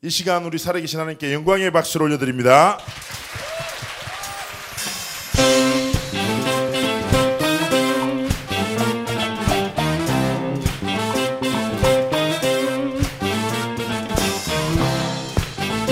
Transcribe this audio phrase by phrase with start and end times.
[0.00, 2.78] 이 시간 우리 살아계신 하나님께 영광의 박수를 올려드립니다.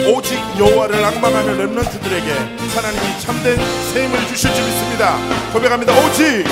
[0.07, 2.33] 오직 여호와를 악망하는 렘넌트들에게
[2.77, 3.57] 하나님이 참된
[3.93, 5.19] 셈을 주실 줄 믿습니다.
[5.53, 5.93] 고백합니다.
[6.07, 6.45] 오직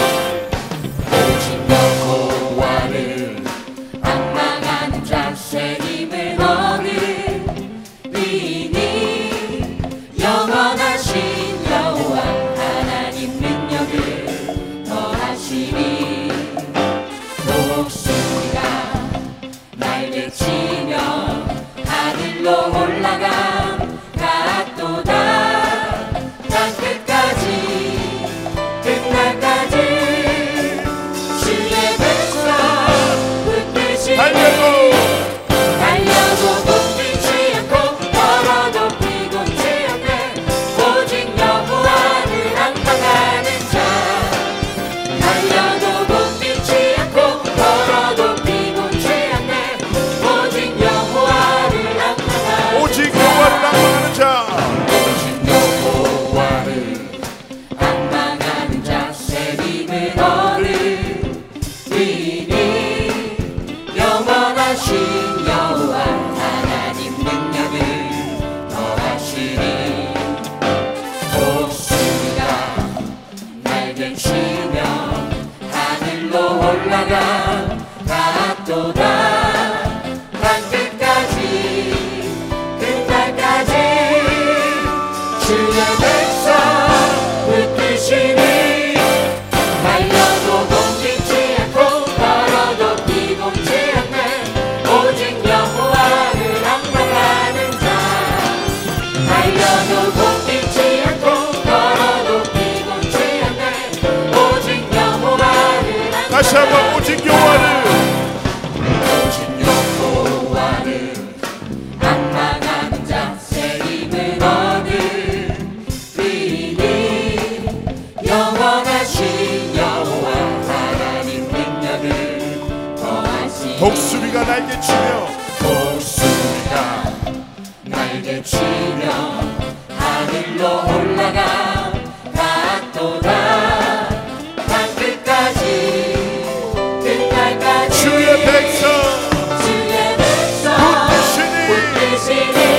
[142.26, 142.73] 붙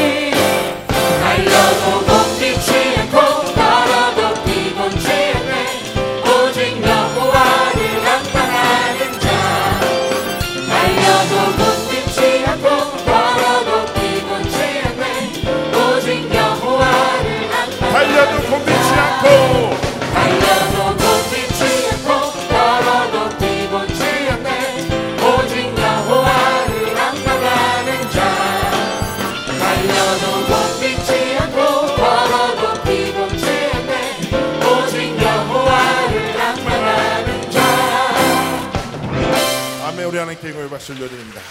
[40.85, 41.41] 박수를 올려드립니다.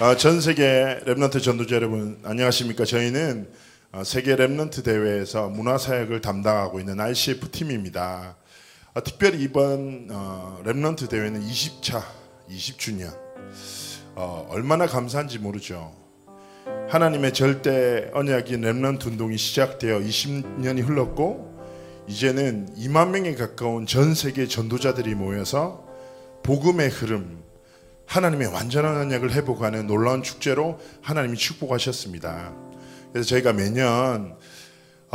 [0.00, 2.84] 아, 전 세계 Remnant 전도자 여러분 안녕하십니까?
[2.84, 3.48] 저희는
[3.92, 8.36] 어, 세계 Remnant 대회에서 문화사역을 담당하고 있는 RCF 팀입니다.
[8.94, 12.02] 아, 특별히 이번 어, Remnant 대회는 20차,
[12.50, 13.16] 20주년
[14.16, 15.94] 어, 얼마나 감사한지 모르죠.
[16.88, 21.56] 하나님의 절대 언약인 Remnant 운동이 시작되어 20년이 흘렀고
[22.08, 25.85] 이제는 2만 명에 가까운 전 세계 전도자들이 모여서
[26.46, 27.42] 복음의 흐름,
[28.06, 32.54] 하나님의 완전한 언약을 회복하는 놀라운 축제로 하나님이 축복하셨습니다.
[33.12, 34.36] 그래서 저희가 매년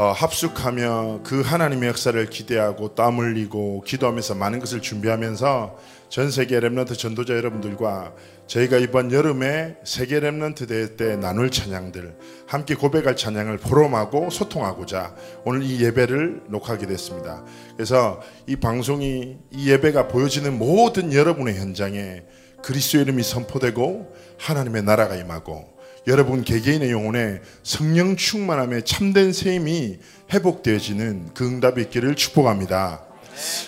[0.02, 5.78] 어, 합숙하며 그 하나님의 역사를 기대하고 땀 흘리고 기도하면서 많은 것을 준비하면서
[6.10, 8.12] 전 세계 렘넌트 전도자 여러분들과
[8.48, 12.16] 저희가 이번 여름에 세계 렘넌트 대회 때 나눌 찬양들
[12.48, 15.14] 함께 고백할 찬양을 포럼하고 소통하고자
[15.46, 17.46] 오늘 이 예배를 녹화하게 됐습니다.
[17.76, 22.24] 그래서 이 방송이 이 예배가 보여지는 모든 여러분의 현장에
[22.64, 30.00] 그리스도 이름이 선포되고 하나님의 나라가 임하고 여러분 개개인의 영혼에 성령 충만함에 참된 셈이
[30.34, 33.04] 회복되어지는 그 응답이 있기를 축복합니다.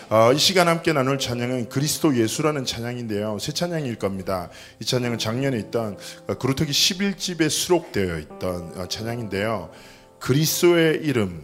[0.09, 3.37] 어, 이 시간 함께 나눌 찬양은 그리스도 예수라는 찬양인데요.
[3.39, 4.49] 새 찬양일 겁니다.
[4.79, 5.97] 이 찬양은 작년에 있던
[6.27, 9.69] 어, 그루터기 11집에 수록되어 있던 어, 찬양인데요.
[10.19, 11.43] 그리스도의 이름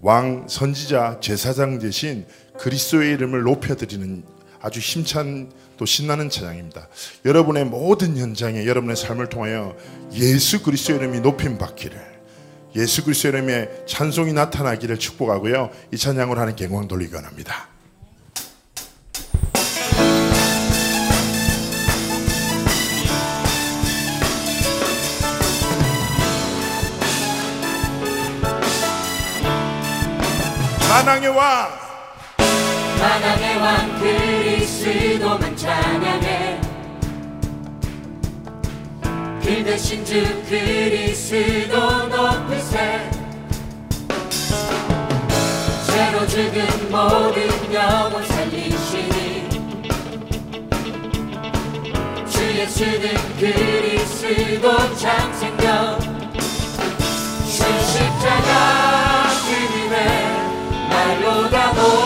[0.00, 2.26] 왕 선지자 제사장 대신
[2.58, 4.33] 그리스도의 이름을 높여드리는
[4.64, 6.88] 아주 힘찬 또 신나는 찬양입니다.
[7.26, 9.76] 여러분의 모든 현장에 여러분의 삶을 통하여
[10.14, 12.00] 예수 그리스도의 이름이 높임 받기를
[12.74, 15.68] 예수 그리스도의 이름의 찬송이 나타나기를 축복하고요.
[15.92, 17.68] 이 찬양을 하나님께 영광 돌리기 원합니다.
[30.88, 31.68] 만왕의 왕
[32.98, 34.33] 만왕의 왕 그
[39.44, 43.10] 그 대신 주 그리스도 높으세
[45.86, 49.48] 죄로 죽은 모든 영혼 살리시니.
[52.26, 56.00] 주 예수는 그리스도 창생명.
[57.46, 59.24] 주 십자가
[60.88, 62.03] 말로 다못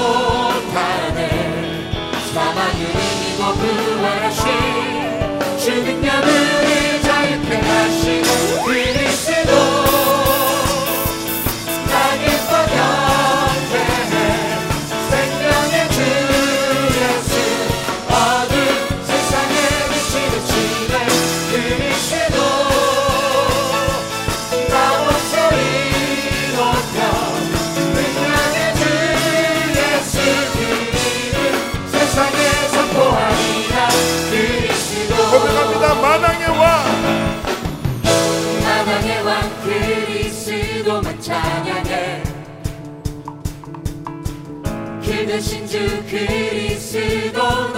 [46.09, 47.78] 그리스도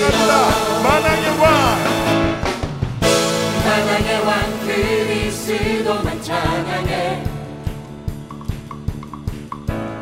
[0.00, 0.80] 고백합니다.
[0.82, 1.44] 만왕의 왕.
[3.64, 7.22] 만왕의 왕 그리스도만 찬양해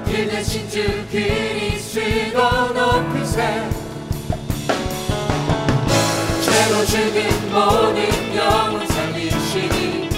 [0.06, 2.38] 길 대신 주 그리스도
[2.72, 3.68] 높으세
[6.42, 10.08] 죄로 죽은 모든 영혼 살리시니.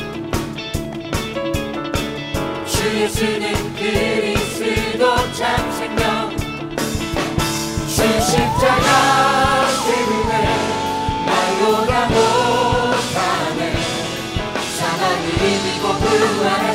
[2.67, 6.37] 주 예수는 그리스도 참 생명.
[7.89, 9.50] 주 십자가
[9.91, 10.33] 그림에
[11.27, 13.77] 말로 다 못하네.
[14.79, 16.70] 사망을 이기고 부활하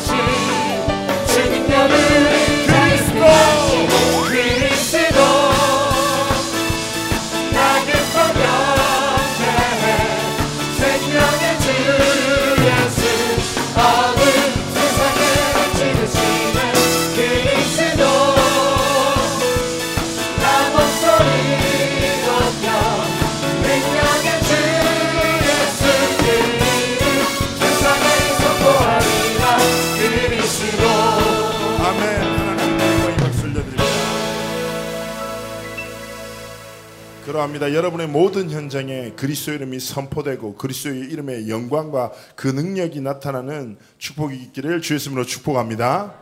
[37.36, 37.74] 그러합니다.
[37.74, 44.94] 여러분의 모든 현장에 그리스도 이름이 선포되고 그리스도의 이름의 영광과 그 능력이 나타나는 축복이 있기를 주
[44.94, 46.15] 예수님으로 축복합니다.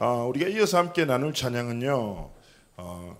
[0.00, 2.30] 어, 우리가 이어서 함께 나눌 찬양은요.
[2.78, 3.16] 어,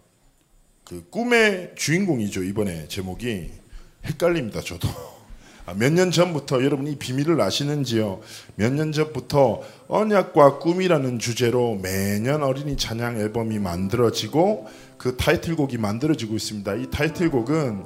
[0.84, 2.42] 그 꿈의 주인공이죠.
[2.42, 3.52] 이번에 제목이
[4.06, 4.60] 헷갈립니다.
[4.60, 4.88] 저도.
[5.66, 8.20] 아, 몇년 전부터 여러분이 비밀을 아시는지요?
[8.56, 14.66] 몇 년 전부터 언약과 꿈이라는 주제로 매년 어린이 찬양 앨범이 만들어지고
[15.00, 16.74] 그 타이틀곡이 만들어지고 있습니다.
[16.74, 17.84] 이 타이틀곡은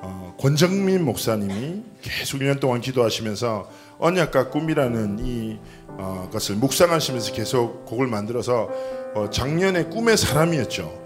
[0.00, 8.06] 어, 권정민 목사님이 계속 1년 동안 기도하시면서 언약과 꿈이라는 이 어, 것을 묵상하시면서 계속 곡을
[8.06, 8.70] 만들어서
[9.14, 11.04] 어, 작년에 꿈의 사람이었죠.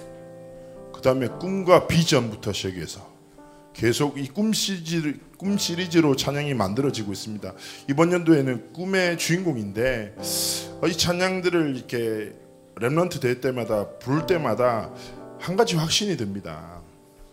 [0.94, 3.04] 그 다음에 꿈과 비전부터 시작해서
[3.74, 7.52] 계속 이 꿈 시리즈 꿈 시리즈로 찬양이 만들어지고 있습니다.
[7.90, 10.14] 이번 연도에는 꿈의 주인공인데
[10.80, 12.32] 어, 이 찬양들을 이렇게
[12.80, 14.92] 렘넌트 될 때마다 부를 때마다
[15.40, 16.80] 한 가지 확신이 듭니다.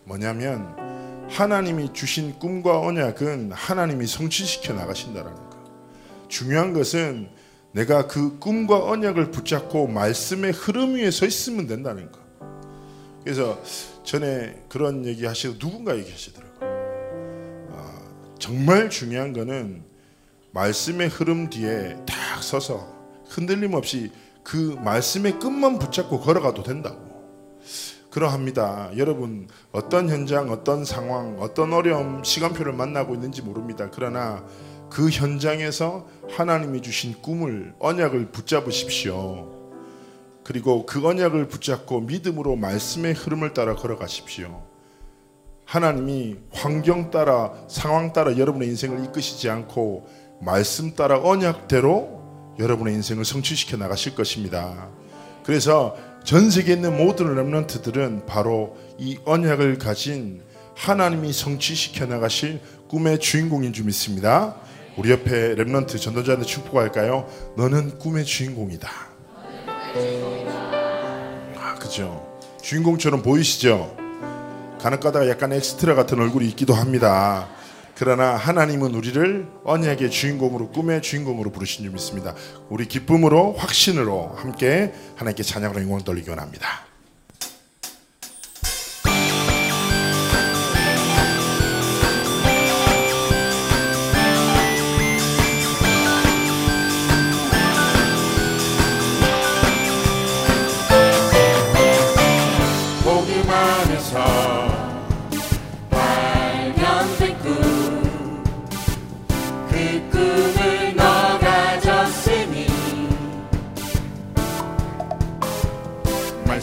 [0.04, 5.56] 뭐냐면 하나님이 주신 꿈과 언약은 하나님이 성취시켜 나가신다라는 거.
[6.28, 7.28] 중요한 것은
[7.72, 12.20] 내가 그 꿈과 언약을 붙잡고 말씀의 흐름 위에 서 있으면 된다는 거.
[13.22, 13.60] 그래서
[14.04, 16.60] 전에 그런 얘기 하시고 누군가 얘기하시더라고요.
[17.72, 18.00] 아,
[18.38, 19.82] 정말 중요한 거는
[20.52, 22.96] 말씀의 흐름 뒤에 딱 서서
[23.28, 27.05] 흔들림 없이 그 말씀의 끝만 붙잡고 걸어가도 된다고.
[28.16, 28.88] 그러합니다.
[28.96, 33.90] 여러분 어떤 현장, 어떤 상황, 어떤 어려움, 시간표를 만나고 있는지 모릅니다.
[33.92, 34.42] 그러나
[34.88, 39.52] 그 현장에서 하나님이 주신 꿈을 언약을 붙잡으십시오.
[40.44, 44.64] 그리고 그 언약을 붙잡고 믿음으로 말씀의 흐름을 따라 걸어가십시오.
[45.66, 50.08] 하나님이 환경 따라 상황 따라 여러분의 인생을 이끄시지 않고
[50.40, 54.88] 말씀 따라 언약대로 여러분의 인생을 성취시켜 나가실 것입니다.
[55.44, 55.94] 그래서
[56.26, 60.42] 전 세계에 있는 모든 렘넌트들은 바로 이 언약을 가진
[60.74, 64.56] 하나님이 성취시켜 나가실 꿈의 주인공인 줄 믿습니다.
[64.96, 67.28] 우리 옆에 렘넌트 전도자한테 축복할까요?
[67.56, 68.90] 너는 꿈의 주인공이다.
[71.58, 72.40] 아, 그죠.
[72.60, 73.96] 주인공처럼 보이시죠?
[74.80, 77.46] 간혹 가다가 약간 엑스트라 같은 얼굴이 있기도 합니다.
[77.98, 82.34] 그러나 하나님은 우리를 언약의 주인공으로 꿈의 주인공으로 부르신 줄 믿습니다.
[82.68, 86.95] 우리 기쁨으로 확신으로 함께 하나님께 찬양으로 영광 돌리기 원합니다.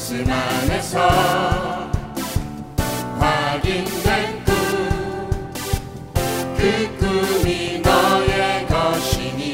[0.04, 1.00] 말씀 안에서
[3.20, 4.54] 확인된 꿈,
[6.58, 9.54] 그 꿈이 너의 것이니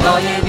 [0.00, 0.39] 너의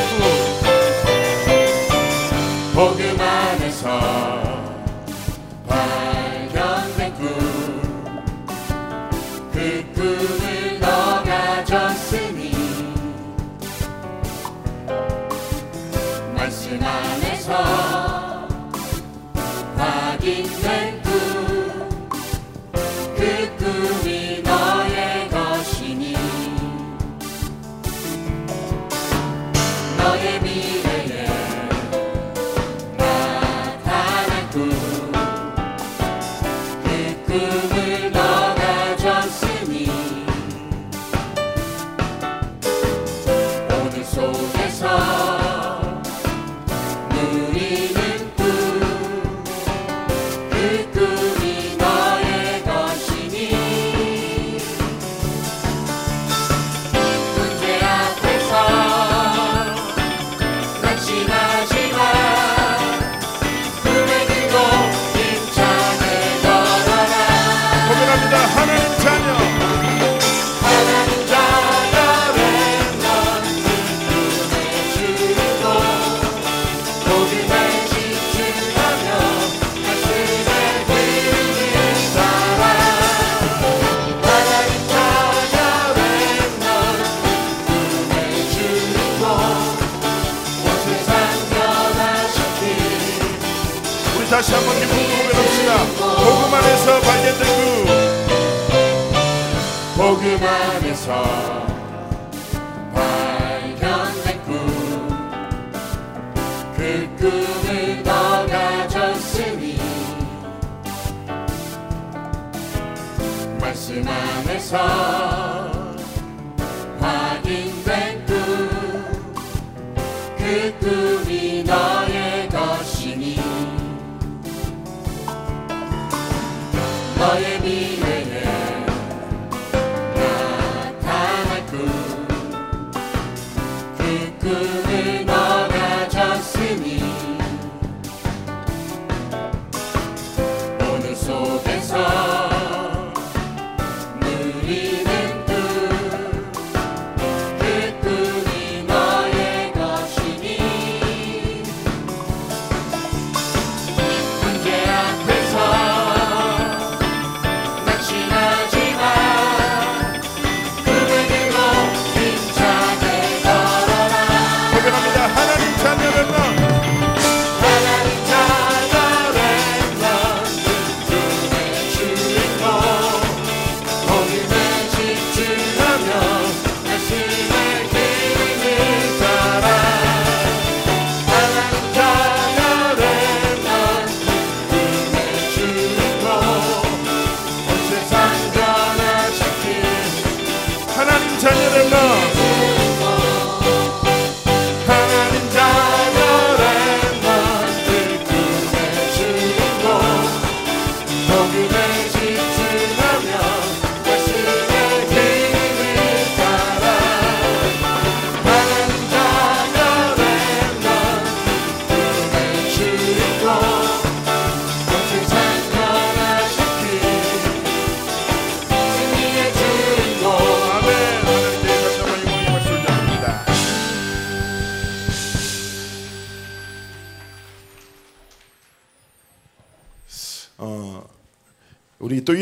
[0.00, 0.39] 안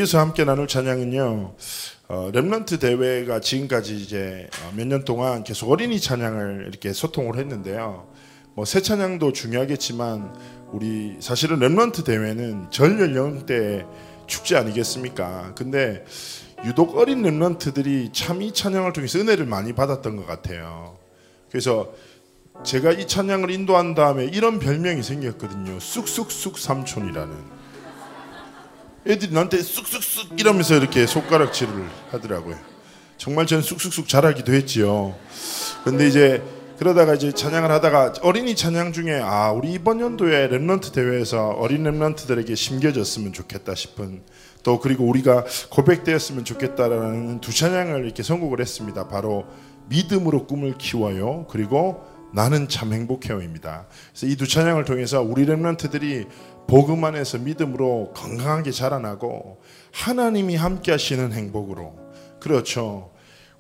[0.08, 1.54] 이어서 함께 나눌 찬양은요.
[2.08, 8.08] 어, 렘넌트 대회가 지금까지 이제 어, 몇년 동안 계속 어린이 찬양을 이렇게 소통을 했는데요.
[8.54, 10.34] 뭐 새 찬양도 중요하겠지만
[10.72, 13.84] 우리 사실은 렘넌트 대회는 전 연령대
[14.26, 15.52] 축제 아니겠습니까?
[15.54, 16.06] 근데
[16.64, 20.96] 유독 어린 렘넌트들이 참 이 찬양을 통해서 은혜를 많이 받았던 것 같아요.
[21.50, 21.92] 그래서
[22.64, 25.78] 제가 이 찬양을 인도한 다음에 이런 별명이 생겼거든요.
[25.78, 27.57] 쑥쑥쑥 삼촌이라는.
[29.06, 31.72] 애들이 나한테 쑥쑥쑥 이러면서 이렇게 손가락질을
[32.10, 32.56] 하더라고요.
[33.16, 35.14] 정말 전 쑥쑥쑥 잘하기도 했지요.
[35.84, 36.42] 근데 이제
[36.78, 42.54] 그러다가 이제 찬양을 하다가 어린이 찬양 중에 아 우리 이번 연도에 랩런트 대회에서 어린 랩런트들에게
[42.54, 44.22] 심겨졌으면 좋겠다 싶은
[44.62, 49.08] 또 그리고 우리가 고백되었으면 좋겠다라는 두 찬양을 이렇게 선곡을 했습니다.
[49.08, 49.46] 바로
[49.88, 51.46] 믿음으로 꿈을 키워요.
[51.50, 53.86] 그리고 나는 참 행복해요입니다.
[54.12, 56.26] 그래서 이 두 찬양을 통해서 우리 랩런트들이
[56.68, 59.58] 복음 안에서 믿음으로 건강하게 자라나고
[59.90, 61.96] 하나님이 함께 하시는 행복으로
[62.40, 63.10] 그렇죠.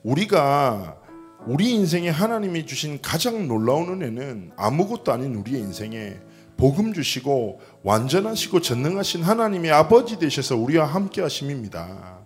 [0.02, 0.98] 우리가
[1.46, 6.18] 우리 인생에 하나님이 주신 가장 놀라운 은혜는 아무것도 아닌 우리의 인생에
[6.58, 12.18] 복음 주시고 완전하시고 전능하신 하나님의 아버지 되셔서 우리와 함께 하심입니다.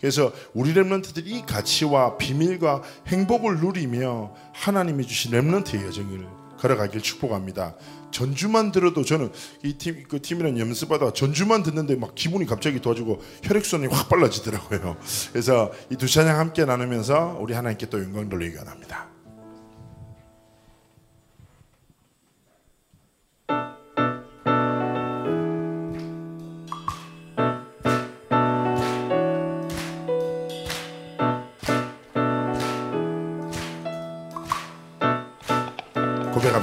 [0.00, 7.76] 그래서 우리 렘넌트들이 이 가치와 비밀과 행복을 누리며 하나님이 주신 렘넌트의 여정을 걸어가길 축복합니다.
[8.10, 9.30] 전주만 들어도 저는
[9.64, 14.96] 이 팀 그 팀이랑 연습하다 전주만 듣는데 막 기분이 갑자기 좋아지고 혈액순환이 확 빨라지더라고요.
[15.32, 19.13] 그래서 이 두 찬양 함께 나누면서 우리 하나님께 또 영광 돌리기 원합니다.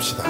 [0.01, 0.23] 고백합시다.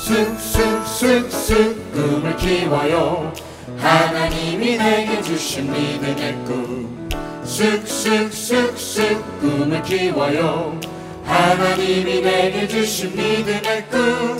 [0.00, 3.32] 쑥쑥쑥쑥 꿈을 키워요.
[3.76, 7.08] 하나님이 내게 주신 믿음의 꿈
[7.44, 10.78] 쑥쑥쑥쑥 꿈을 키워요.
[11.24, 14.38] 하나님이 내게 주신 믿음의 꿈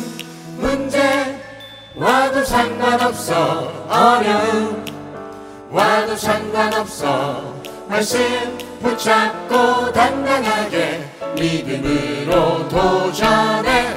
[0.56, 1.36] 문제
[1.96, 3.86] 와도 상관없어.
[3.88, 4.84] 어려움
[5.70, 7.54] 와도 상관없어.
[7.88, 8.18] 말씀
[8.80, 11.07] 붙잡고 단단하게
[11.38, 13.96] 믿음으로 도전해.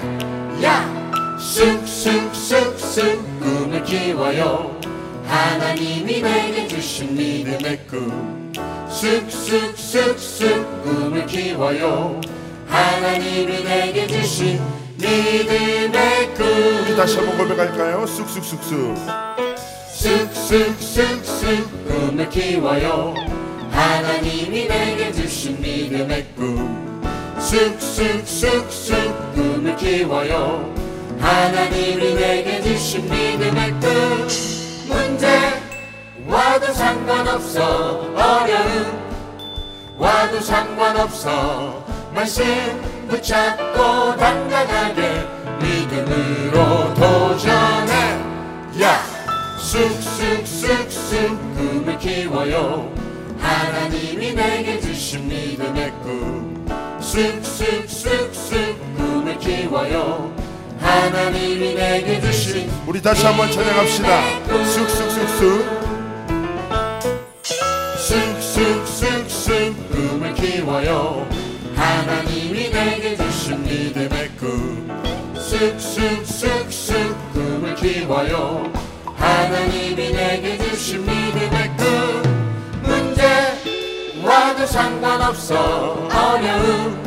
[0.64, 1.02] 야!
[1.40, 4.80] 쑥쑥쑥쑥 꿈을 키워요.
[5.26, 8.54] 하나님이 내게 주신 믿음의 꿈.
[8.90, 12.22] 쑥쑥쑥쑥 꿈을 키워요.
[12.68, 14.60] 하나님이 내게 주신
[14.98, 16.46] 믿음의 꿈.
[16.46, 18.06] 우리 다시 한번 고백할까요?
[18.06, 18.98] 쑥쑥쑥쑥.
[19.94, 23.16] 쑥쑥쑥쑥 꿈을 키워요.
[23.72, 26.91] 하나님이 내게 주신 믿음의 꿈
[27.42, 30.74] 쑥쑥쑥쑥 꿈을 키워요.
[31.20, 34.28] 하나님이 내게 주신 믿음의 꿈
[34.88, 35.28] 문제
[36.28, 39.02] 와도 상 상관없어 어려움.
[39.98, 42.46] 와도 상관없어 말씀
[43.10, 45.28] 붙잡고 당당하게
[45.62, 48.20] 믿음으로 도전해.
[48.82, 49.04] 야!
[49.60, 51.20] 쑥쑥쑥쑥
[51.56, 52.92] 꿈을 키워요.
[53.40, 56.41] 하나님이 내게 주신 믿음의 꿈
[57.12, 60.34] 쑥쑥쑥쑥 꿈을 키워요.
[60.80, 64.22] 하나님이 내게 주신 우리 다시 한번 찬양합시다.
[64.48, 65.66] 쑥쑥쑥쑥.
[67.98, 71.28] 쑥쑥쑥쑥 꿈을 키워요.
[71.76, 74.90] 하나님이 내게 주신 믿음의 꿈.
[75.36, 78.72] 쑥쑥쑥쑥 꿈을 키워요.
[79.18, 81.21] 하나님이 내게 주신 믿음의
[84.24, 87.02] 와도 상관없어 어려움.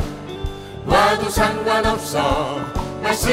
[0.85, 2.59] 와도 상관없어
[3.01, 3.31] 말씀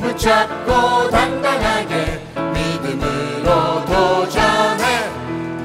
[0.00, 2.20] 붙잡고 당당하게
[2.52, 4.84] 믿음으로 도전해.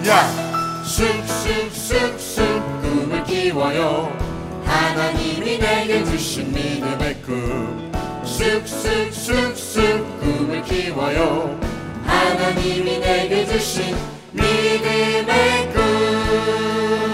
[0.08, 0.48] 야!
[0.86, 2.42] 쑥쑥쑥쑥
[2.82, 4.16] 꿈을 키워요.
[4.64, 7.92] 하나님이 내게 주신 믿음의 꿈.
[8.24, 9.82] 쑥쑥쑥쑥
[10.20, 11.60] 꿈을 키워요.
[12.06, 13.96] 하나님이 내게 주신
[14.32, 17.07] 믿음의 꿈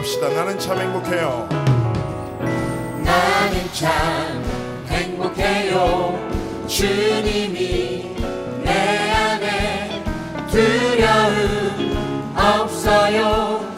[0.00, 0.28] 고백합시다.
[0.30, 1.48] 나는 참 행복해요.
[3.04, 3.88] 나는 참
[4.88, 6.18] 행복해요
[6.66, 8.16] 주님이
[8.62, 10.02] 내 안에
[10.50, 13.69] 두려움 없어요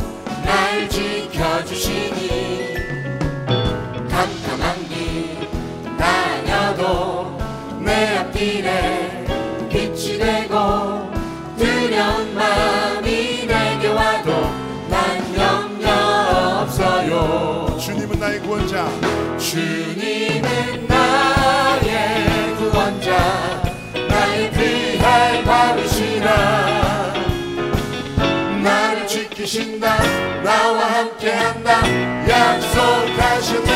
[30.42, 31.82] 나와 함께한다.
[32.28, 33.70] 약속하셨네.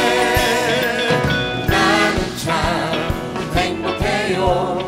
[1.68, 2.52] 나는 참
[3.54, 4.78] 행복해요.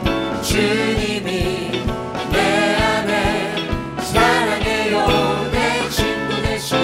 [0.43, 1.85] 주님이
[2.33, 3.55] 내 안에
[4.01, 5.51] 사랑해요.
[5.53, 6.79] 내 친구 대신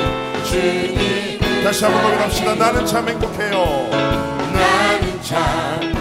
[0.45, 2.55] 주님 다시 한번 고백합시다.
[2.55, 3.89] 나는 참 행복해요.
[4.53, 5.94] 나는 참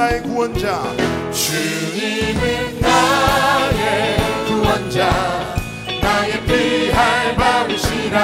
[0.00, 0.82] 나의 구원자.
[1.30, 4.16] 주님은 나의
[4.48, 5.54] 구원자.
[6.00, 8.18] 나의 피할 바르시라.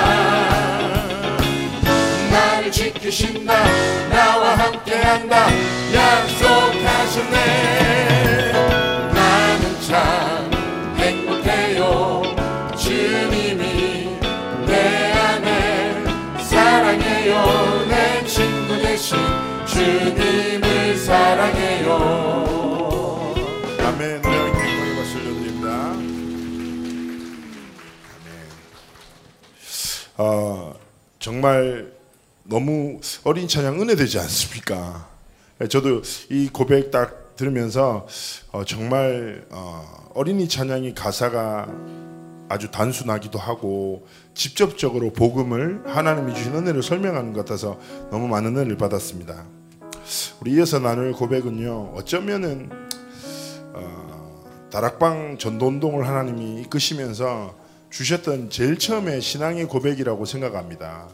[2.31, 3.53] 나를 지키신다.
[4.09, 5.49] 나와 함께한다.
[5.93, 7.35] 약속하셨네.
[9.13, 10.51] 나는 참
[10.97, 12.23] 행복해요.
[12.75, 14.17] 주님이
[14.67, 16.05] 내 안에
[16.43, 17.85] 사랑해요.
[17.87, 19.19] 내 친구 대신
[19.67, 20.56] 주님
[31.47, 31.93] 정말
[32.43, 35.09] 너무 어린 찬양 은혜되지 않습니까?
[35.71, 38.09] 저도 이 고백 딱 들으면서
[38.51, 41.69] 어, 정말 어, 어린이 찬양이 가사가
[42.49, 47.79] 아주 단순하기도 하고 직접적으로 복음을 하나님이 주신 은혜를 설명하는 것 같아서
[48.11, 49.45] 너무 많은 은혜를 받았습니다.
[50.41, 51.93] 우리 이어서 나눌 고백은요.
[51.95, 52.71] 어쩌면은
[53.73, 57.55] 어, 다락방 전도운동을 하나님이 이끄시면서
[57.91, 61.07] 주셨던 제일 처음에 신앙의 고백이라고 생각합니다.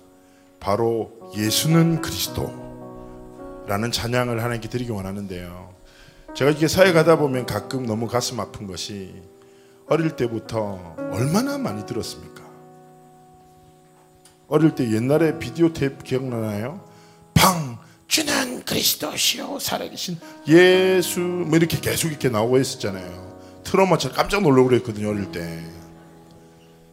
[0.63, 5.75] 바로 예수는 그리스도라는 찬양을 하나님께 드리기 원하는데요.
[6.35, 9.13] 제가 이렇게 사회 가다 보면 가끔 너무 가슴 아픈 것이
[9.89, 12.43] 어릴 때부터 얼마나 많이 들었습니까?
[14.47, 16.89] 어릴 때 옛날에 비디오 테이프 기억나나요?
[17.35, 23.33] 방 주는 그리스도시요 살아계신 예수 뭐 이렇게 계속 이렇게 나오고 있었잖아요.
[23.65, 25.61] 트라우마처럼 깜짝 놀라고 그랬거든요 어릴 때.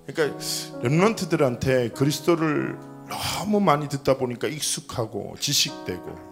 [0.07, 0.39] 그러니까
[0.81, 6.29] 렘런트들한테 그리스도를 너무 많이 듣다 보니까 익숙하고 지식되고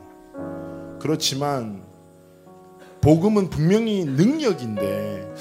[0.99, 1.85] 그렇지만
[3.01, 5.33] 복음은 분명히 능력인데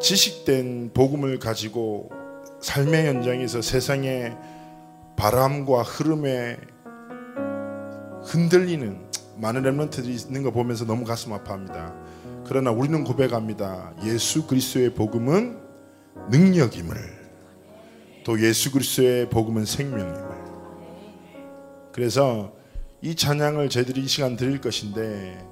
[0.00, 2.10] 지식된 복음을 가지고
[2.60, 4.36] 삶의 현장에서 세상의
[5.16, 6.56] 바람과 흐름에
[8.22, 11.94] 흔들리는 많은 렘런트들이 있는 거 보면서 너무 가슴 아파합니다.
[12.46, 13.94] 그러나 우리는 고백합니다.
[14.04, 15.58] 예수 그리스도의 복음은
[16.30, 16.96] 능력임을
[18.24, 20.29] 또 예수 그리스도의 복음은 생명임을
[21.92, 22.52] 그래서
[23.02, 25.46] 이 찬양을 저희들이 이 시간 드릴 것인데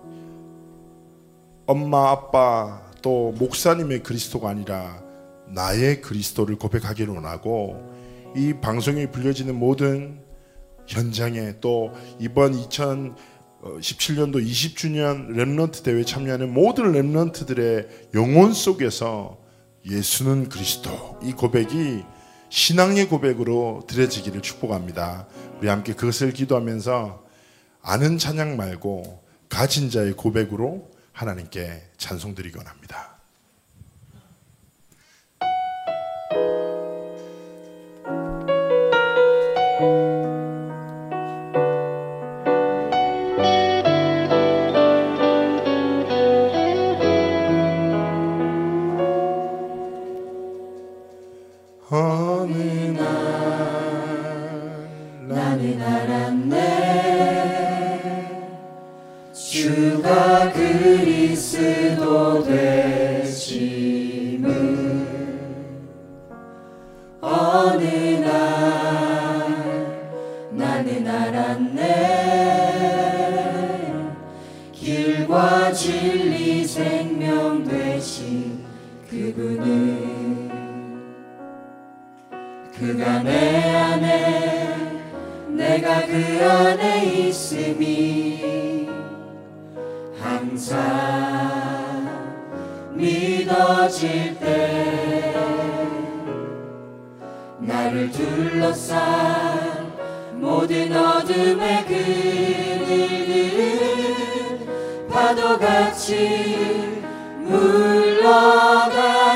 [1.67, 5.03] 엄마 아빠 또 목사님의 그리스도가 아니라
[5.49, 7.83] 나의 그리스도를 고백하기를 원하고
[8.37, 10.21] 이 방송이 불려지는 모든
[10.87, 19.39] 현장에 또 이번 2017년도 20주년 Remnant 대회 참여하는 모든 Remnant들의 영혼 속에서
[19.87, 22.05] 예수는 그리스도 이 고백이
[22.51, 25.27] 신앙의 고백으로 드려지기를 축복합니다.
[25.59, 27.25] 우리 함께 그것을 기도하면서
[27.83, 33.18] 아는 찬양 말고 가진 자의 고백으로 하나님께 찬송드리기 원합니다.
[51.91, 52.53] 어느
[55.27, 56.59] 나는 알았네
[59.33, 63.49] 주가 그리스도 되심을
[67.23, 67.85] 어느
[68.23, 68.37] 날
[70.51, 71.79] 나는 알았네
[74.73, 78.63] 길과 진리 생명 되신
[79.09, 79.98] 그분을
[82.99, 84.75] 그가 내 안에
[85.51, 88.89] 내가 그 안에 있음이
[90.21, 90.81] 항상
[92.95, 95.33] 믿어질 때
[97.61, 98.99] 나를 둘러싼
[100.35, 103.39] 모든 어둠의 그늘들
[105.09, 107.01] 파도같이
[107.45, 109.28] 물러가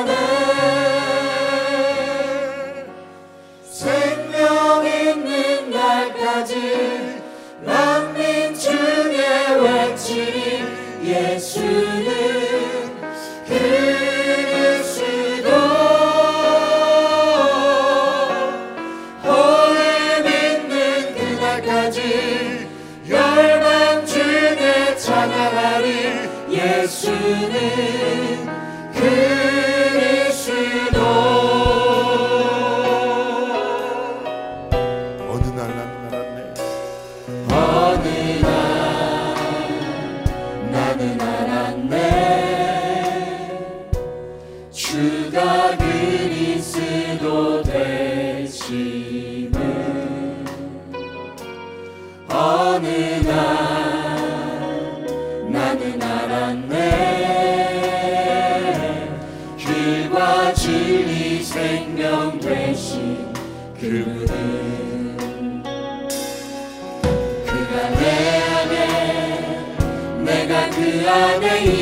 [27.33, 28.32] 예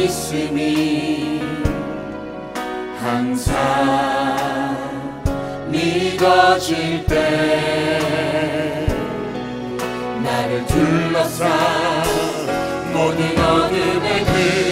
[0.04, 1.42] 있음이
[2.98, 3.50] 항상
[5.68, 8.86] 믿어질 때
[10.22, 11.50] 나를 둘러싼
[12.92, 14.69] 모든 어둠의 그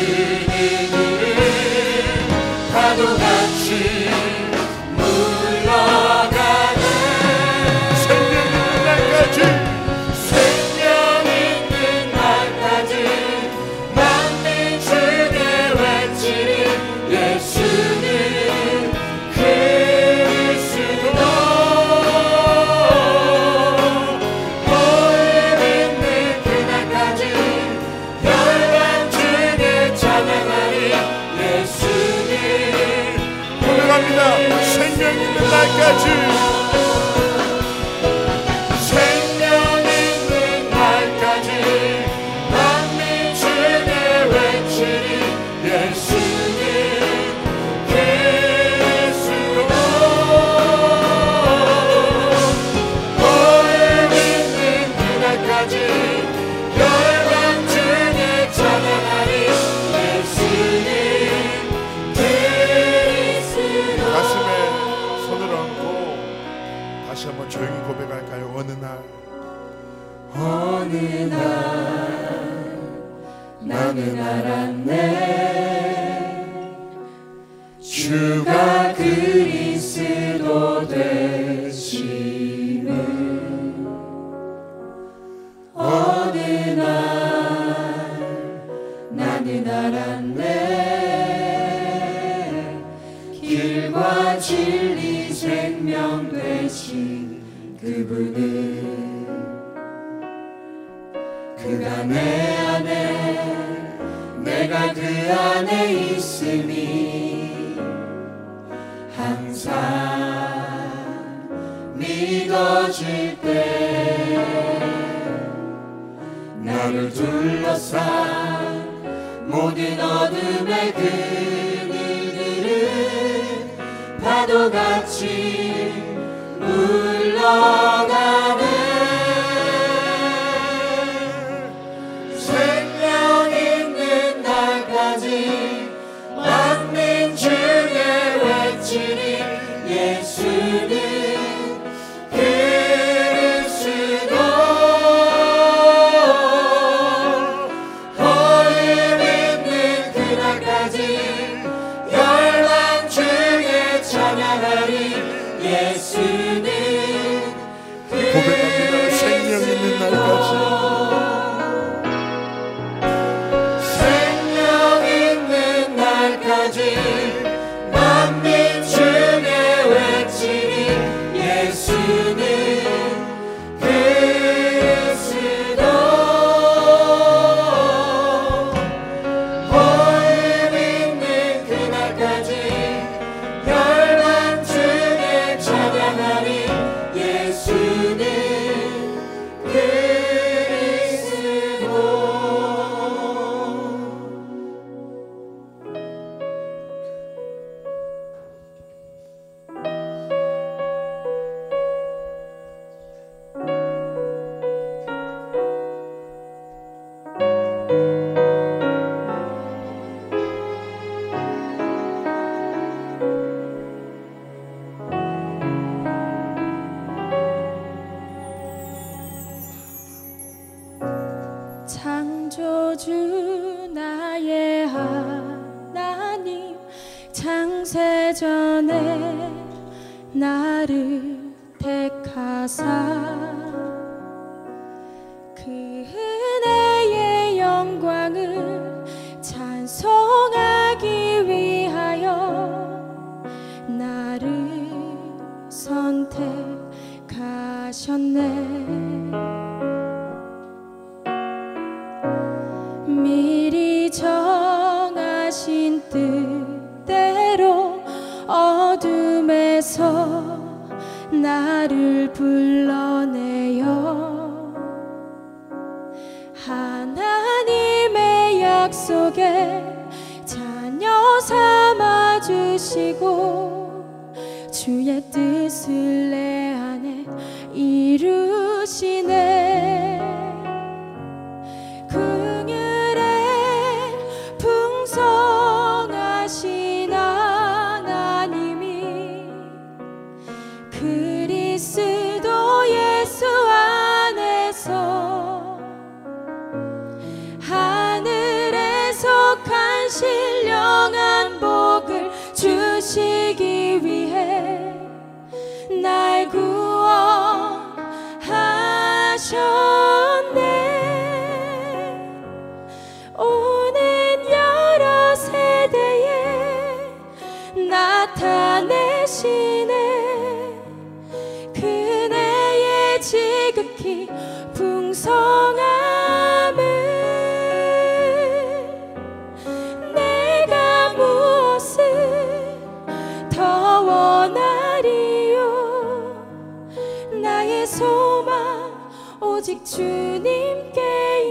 [339.88, 341.00] 주님께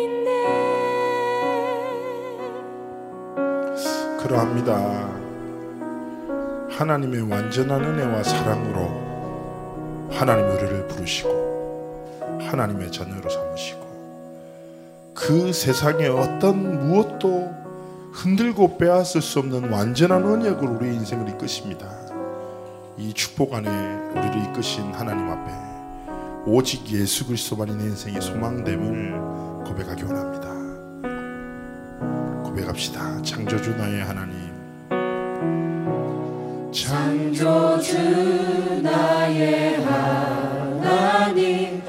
[0.04, 0.32] 있네
[4.22, 4.78] 그러합니다.
[6.70, 11.47] 하나님의 완전한 은혜와 사랑으로 하나님 우리를 부르시고
[12.48, 13.88] 하나님의 자녀로 삼으시고
[15.14, 17.56] 그 세상의 어떤 무엇도
[18.12, 21.88] 흔들고 빼앗을 수 없는 완전한 언약으로 우리 인생을 이끄십니다.
[22.98, 23.70] 이 축복 안에
[24.12, 25.52] 우리를 이끄신 하나님 앞에
[26.46, 30.48] 오직 예수 그리스도만이 내 인생의 소망됨을 고백하기 원합니다.
[32.44, 33.22] 고백합시다.
[33.22, 34.48] 창조주 나의 하나님.
[36.72, 37.98] 창조주
[38.82, 41.82] 나의 하나님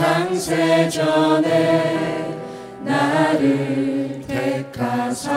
[0.00, 1.44] 창세전에
[2.82, 5.30] 나를 택하사.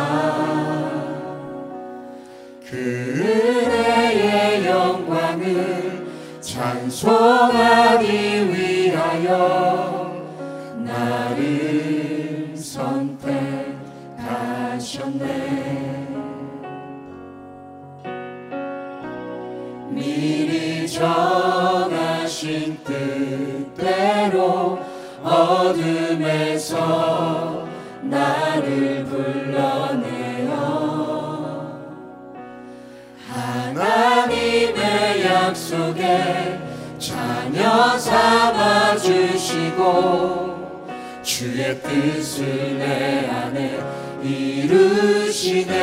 [2.69, 6.07] 그의 영광을
[6.39, 8.07] 찬송하기
[8.53, 10.15] 위하여
[10.77, 13.33] 나를 선택하셨네.
[19.89, 21.62] 미리 전
[23.75, 24.79] 때로
[25.23, 26.73] 어둠에서
[28.01, 30.53] 나를 불러내어
[33.27, 36.59] 하나님의 약속에
[36.99, 40.53] 자녀 삼아 주시고
[41.21, 43.79] 주의 뜻을 내 안에
[44.21, 45.73] 이루시네.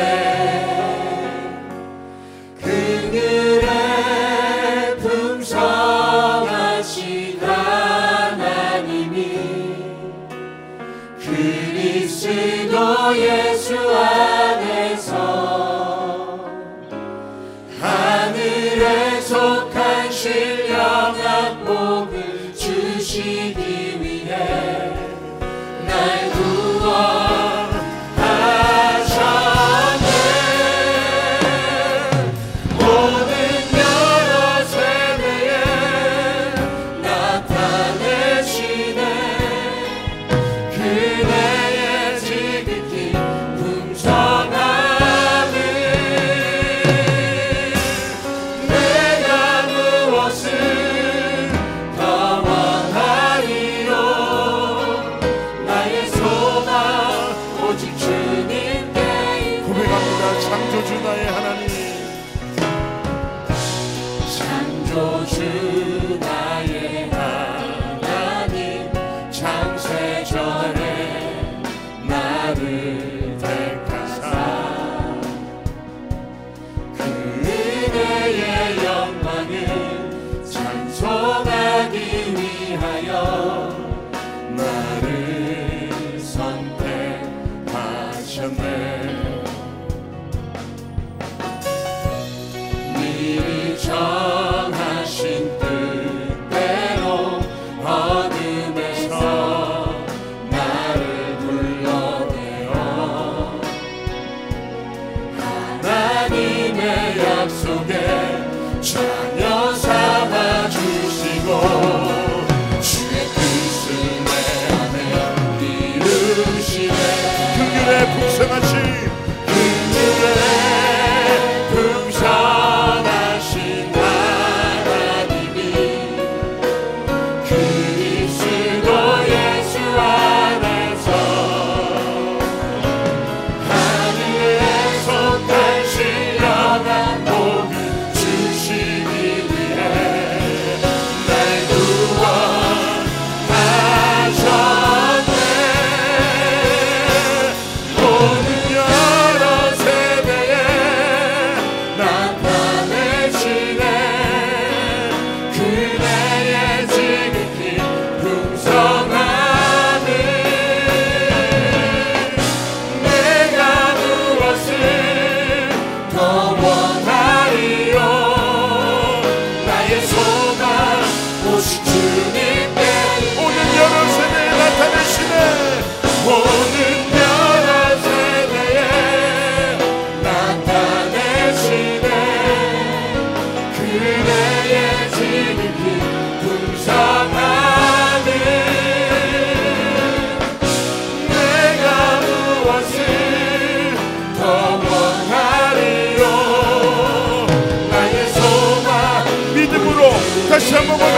[13.03, 14.30] 我耶，主啊。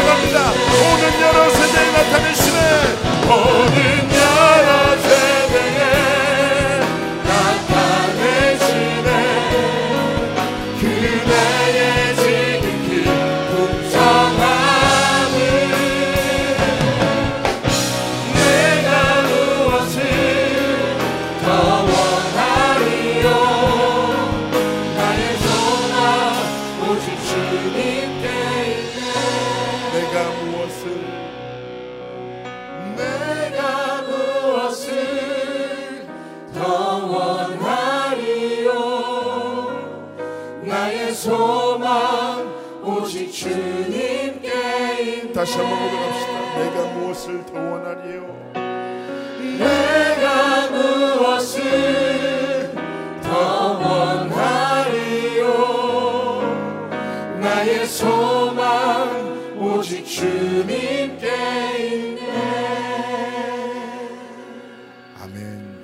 [0.06, 0.52] 나갑니다.
[0.52, 2.60] 오늘 여러 세대에 나타내시네
[3.30, 4.03] 오늘
[47.24, 48.52] 무엇을 더 원하리요?
[49.58, 50.70] 내가
[51.22, 52.74] 무엇을
[53.22, 55.48] 더 원하리요?
[57.40, 61.28] 나의 소망 오직 주님께
[61.80, 62.22] 있네.
[65.22, 65.78] 아멘.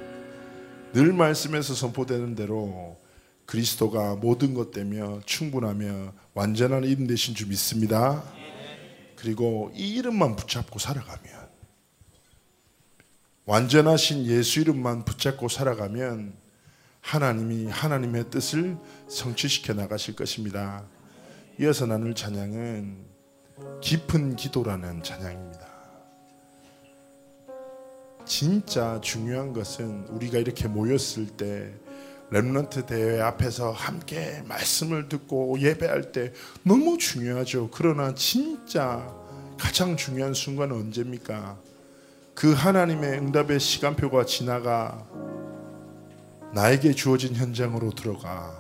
[0.92, 2.98] 늘 말씀에서 선포되는 대로
[3.46, 8.39] 그리스도가 모든 것 되며 충분하며 완전한 이름 되신 줄 믿습니다.
[9.20, 11.50] 그리고 이 이름만 붙잡고 살아가면
[13.46, 16.34] 완전하신 예수 이름만 붙잡고 살아가면
[17.02, 20.86] 하나님이 하나님의 뜻을 성취시켜 나가실 것입니다.
[21.60, 23.06] 이어서 나눌 찬양은
[23.82, 25.68] 깊은 기도라는 찬양입니다.
[28.26, 31.74] 진짜 중요한 것은 우리가 이렇게 모였을 때
[32.32, 36.32] 렘넌트 대회 앞에서 함께 말씀을 듣고 예배할 때
[36.64, 37.70] 너무 중요하죠.
[37.72, 39.12] 그러나 진짜
[39.58, 41.58] 가장 중요한 순간은 언제입니까?
[42.36, 45.06] 그 하나님의 응답의 시간표가 지나가
[46.54, 48.56] 나에게 주어진 현장으로 들어가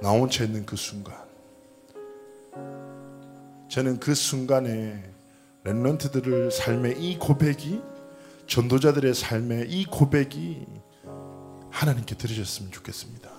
[0.00, 1.16] 나 혼자 있는 그 순간.
[3.68, 5.02] 저는 그 순간에
[5.64, 7.82] 렘넌트들을 삶의 이 고백이
[8.46, 10.66] 전도자들의 삶의 이 고백이
[11.70, 13.30] 하나님께 들으셨으면 좋겠습니다.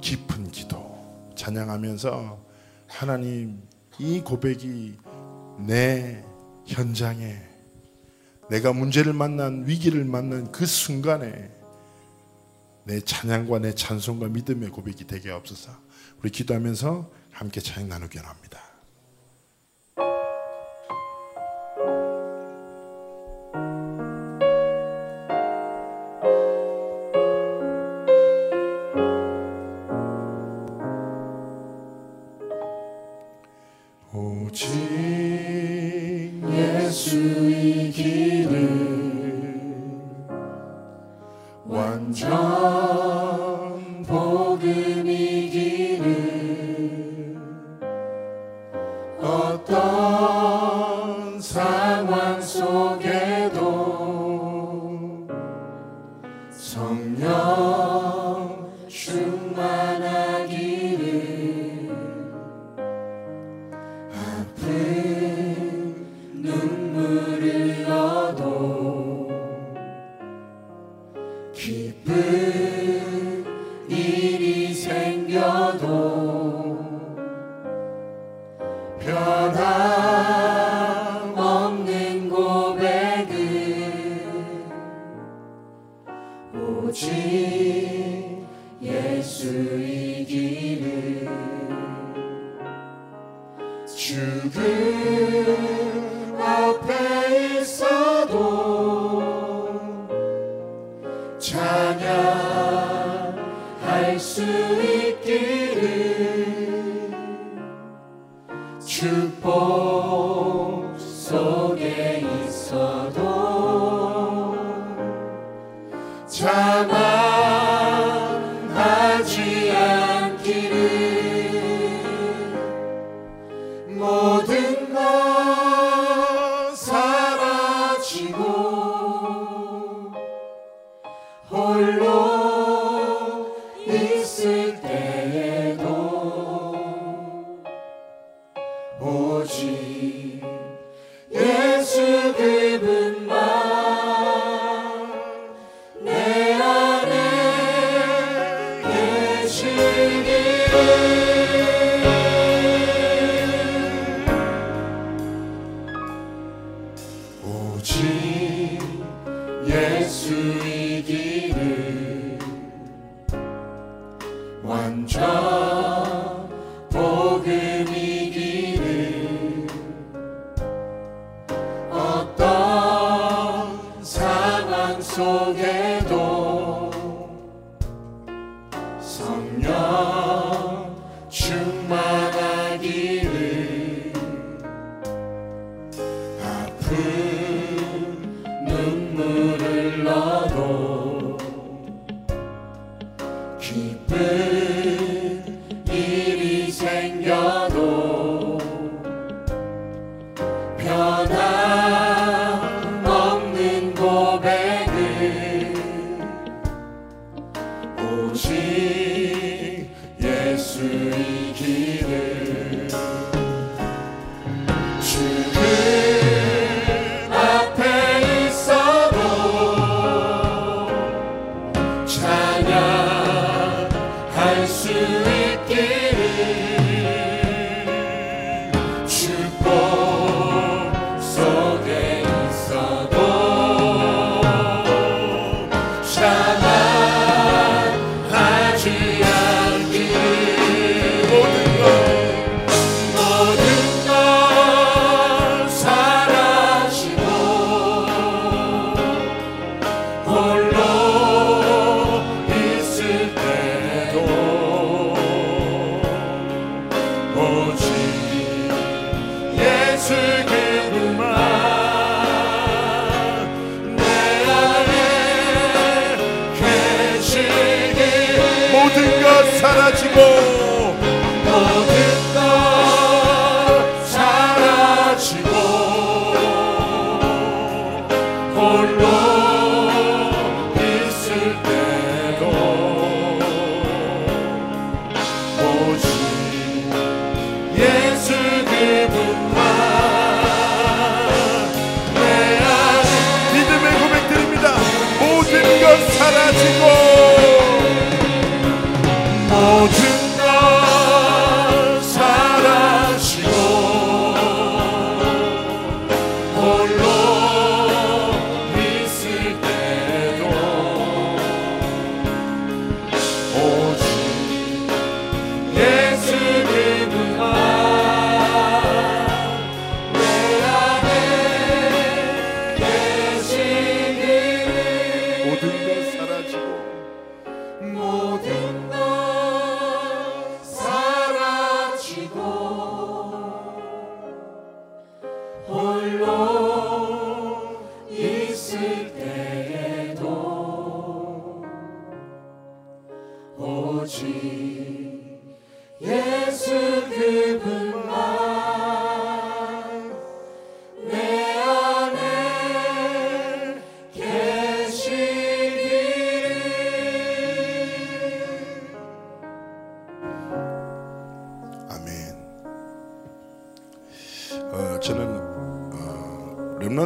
[0.00, 2.46] 깊은 기도 찬양하면서
[2.88, 3.62] 하나님
[3.98, 4.98] 이 고백이
[5.66, 6.24] 내
[6.66, 7.40] 현장에
[8.50, 11.50] 내가 문제를 만난 위기를 만난 그 순간에
[12.84, 15.72] 내 찬양과 내 찬송과 믿음의 고백이 되게 없어서
[16.18, 18.71] 우리 기도하면서 함께 찬양 나누기 원합니다.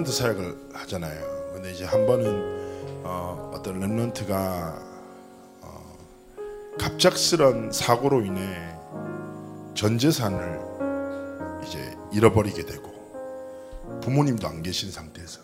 [0.06, 1.52] 렘넌트 사역을 하잖아요.
[1.52, 4.78] 근데 이제 한 번은 어, 어떤 렘넌트가
[5.62, 5.98] 어,
[6.78, 8.74] 갑작스런 사고로 인해
[9.74, 10.60] 전 재산을
[11.66, 15.40] 이제 잃어버리게 되고 부모님도 안 계신 상태에서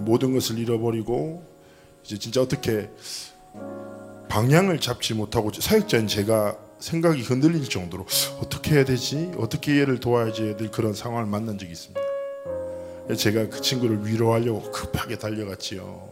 [0.00, 1.44] 모든 것을 잃어버리고
[2.04, 2.90] 이제 진짜 어떻게
[4.28, 8.06] 방향을 잡지 못하고 사역자인 제가 생각이 흔들릴 정도로
[8.40, 9.32] 어떻게 해야 되지?
[9.36, 11.97] 어떻게 얘를 도와야지 늘 그런 상황을 만난 적이 있습니다.
[13.16, 16.08] 제가 그 친구를 위로하려고 급하게 달려갔지요.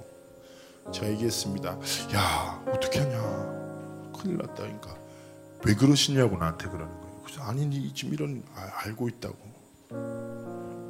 [0.93, 1.79] 제가 얘기했습니다.
[2.15, 3.19] 야 어떻게 하냐?
[4.19, 4.55] 큰일 났다.
[4.55, 4.97] 그러니까
[5.65, 7.21] 왜 그러시냐고 나한테 그러는 거예요.
[7.25, 9.37] 그래서 아니 니 지금 이런 아, 알고 있다고.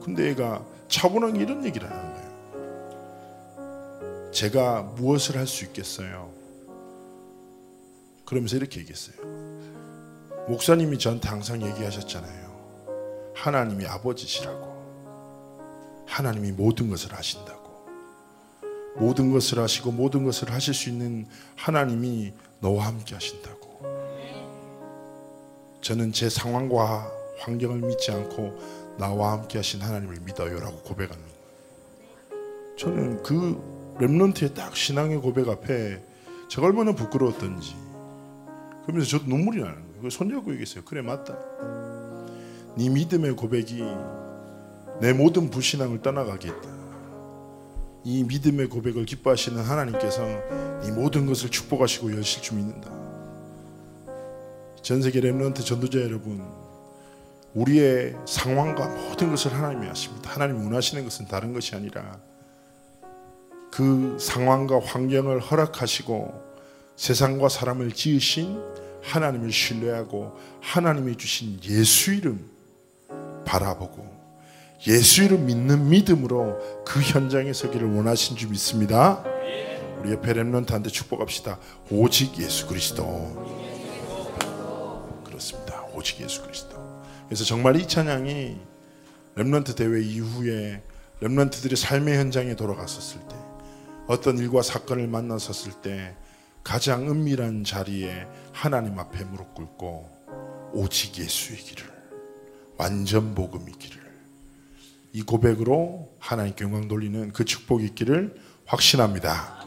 [0.04, 2.26] 근데 얘가 차분하게 이런 얘기를 하는 거예요.
[4.32, 6.30] 제가 무엇을 할 수 있겠어요?
[8.24, 9.16] 그러면서 이렇게 얘기했어요.
[10.48, 13.32] 목사님이 저한테 항상 얘기하셨잖아요.
[13.34, 14.75] 하나님이 아버지시라고.
[16.06, 17.66] 하나님이 모든 것을 하신다고.
[18.96, 21.26] 모든 것을 하시고 모든 것을 하실 수 있는
[21.56, 23.66] 하나님이 너와 함께 하신다고.
[25.82, 31.22] 저는 제 상황과 환경을 믿지 않고 나와 함께 하신 하나님을 믿어요라고 고백하는.
[32.76, 36.02] 저는 그 렘넌트의 딱 신앙의 고백 앞에
[36.48, 37.74] 제가 얼마나 부끄러웠던지
[38.82, 40.02] 그러면서 저도 눈물이 나는 거예요.
[40.02, 40.84] 그 손잡고 얘기했어요.
[40.84, 41.36] 그래 맞다.
[42.76, 43.82] 네 믿음의 고백이
[45.00, 46.68] 내 모든 불신앙을 떠나가게 했다.
[48.04, 50.24] 이 믿음의 고백을 기뻐하시는 하나님께서
[50.84, 52.90] 이 모든 것을 축복하시고 여실 줄 믿는다.
[54.80, 56.40] 전 세계 렘넌트 전도자 여러분,
[57.54, 60.30] 우리의 상황과 모든 것을 하나님이 아십니다.
[60.30, 62.20] 하나님이 원하시는 것은 다른 것이 아니라
[63.72, 66.46] 그 상황과 환경을 허락하시고
[66.96, 68.62] 세상과 사람을 지으신
[69.02, 72.48] 하나님을 신뢰하고 하나님이 주신 예수 이름
[73.44, 74.15] 바라보고
[74.86, 79.24] 예수 이름 믿는 믿음으로 그 현장에 서기를 원하신 줄 믿습니다.
[79.98, 81.58] 우리 옆에 렘넌트한테 축복합시다.
[81.90, 83.04] 오직 예수 그리스도.
[85.24, 85.84] 그렇습니다.
[85.94, 86.76] 오직 예수 그리스도.
[87.26, 88.56] 그래서 정말 이 찬양이
[89.34, 90.82] 렘넌트 대회 이후에
[91.20, 93.36] 렘넌트들이 삶의 현장에 돌아갔었을 때
[94.06, 96.14] 어떤 일과 사건을 만났었을 때
[96.62, 101.84] 가장 은밀한 자리에 하나님 앞에 무릎 꿇고 오직 예수의 길을
[102.76, 104.05] 완전 복음의 길을
[105.16, 108.34] 이 고백으로 하나님께 영광 돌리는 그 축복이 있기를
[108.66, 109.64] 확신합니다.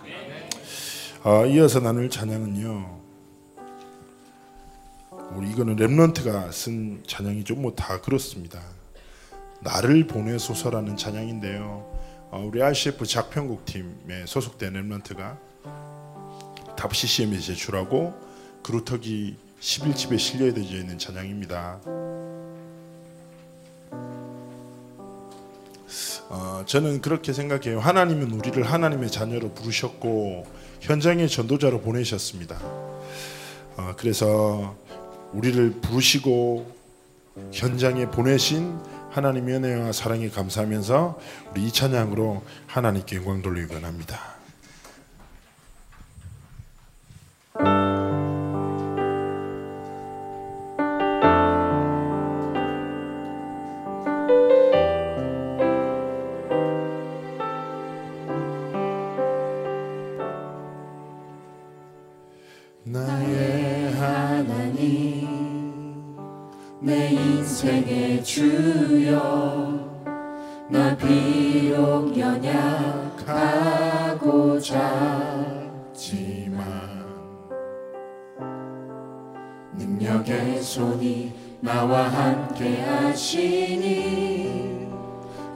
[1.23, 2.99] 어, 이어서 나눌 찬양은요.
[5.33, 7.55] 우리 이거는 렘넌트가 쓴 찬양이죠.
[7.55, 8.61] 뭐 다 그렇습니다.
[9.61, 12.27] 나를 보내소서라는 찬양인데요.
[12.29, 15.39] 어, 우리 RCF 작편곡 팀에 소속된 렘넌트가
[16.77, 18.13] 답 CCM에 제출하고
[18.61, 22.18] 그루터기 11집에 실려져 있는 찬양입니다.
[26.29, 27.79] 어, 저는 그렇게 생각해요.
[27.79, 30.45] 하나님은 우리를 하나님의 자녀로 부르셨고
[30.81, 32.59] 현장의 전도자로 보내셨습니다.
[33.77, 34.75] 어, 그래서
[35.33, 36.79] 우리를 부르시고
[37.51, 38.77] 현장에 보내신
[39.11, 41.19] 하나님의 은혜와 사랑에 감사하면서
[41.51, 44.38] 우리 이 찬양으로 하나님께 영광 돌리기 원합니다.
[68.59, 70.03] 주여
[70.67, 73.29] 나 비록 연약하고자
[75.93, 76.65] 지만
[79.77, 81.31] 능력의 손이
[81.61, 84.89] 나와 함께 하시니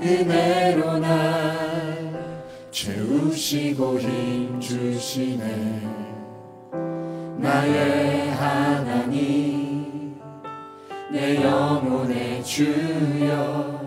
[0.01, 2.39] 은혜로 날
[2.71, 5.81] 채우시고 힘 주시네.
[7.37, 9.62] 나의 하나님
[11.13, 13.79] 내 영혼의 주여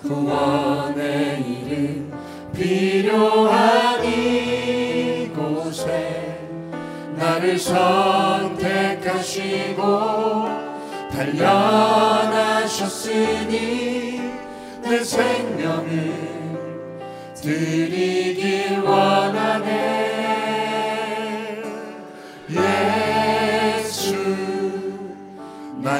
[0.00, 2.10] 구원의 이름
[2.54, 5.28] 필요한 이곳에
[7.16, 8.72] 나를 선택하시고
[11.12, 12.62] 단련하셨으니
[14.84, 16.32] 내 생명을
[17.34, 20.11] 드리길 원하네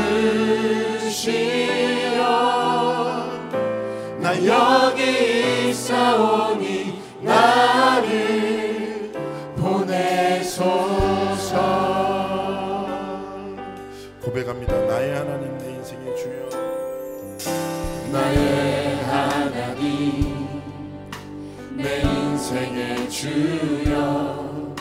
[4.20, 6.69] 나 여기 있사오니
[14.40, 14.74] 고백합니다.
[14.86, 16.50] 나의 하나님 내 인생의 주여.
[18.12, 20.48] 나의 하나님
[21.76, 24.76] 내 인생의 주여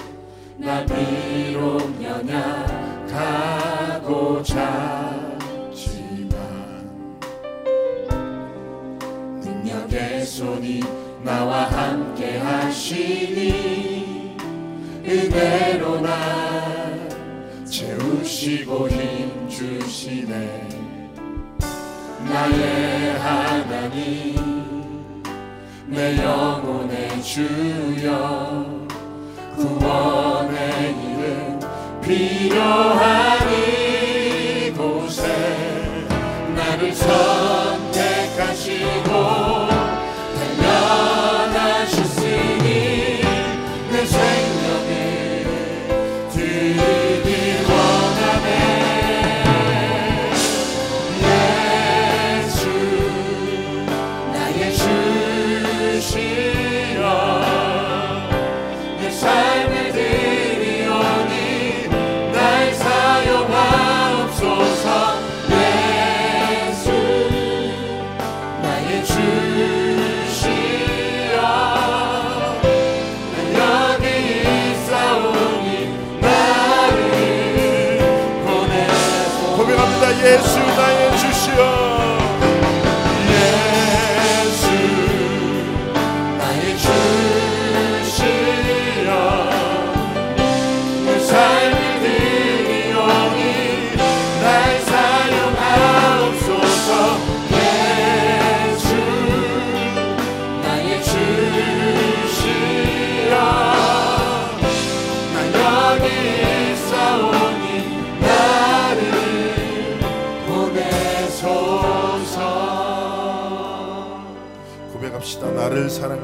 [0.59, 3.39] 나 비록 연약하고자
[5.75, 6.39] 지만
[9.43, 10.83] 능력의 손이
[11.25, 14.37] 나와 함께 하시니
[15.05, 16.68] 은혜로 날
[17.71, 20.69] 채우시고 힘 주시네.
[22.31, 24.37] 나의 하나님
[25.87, 28.87] 내 영혼의 주여
[29.57, 30.95] 구원의
[32.03, 33.68] 필요한 이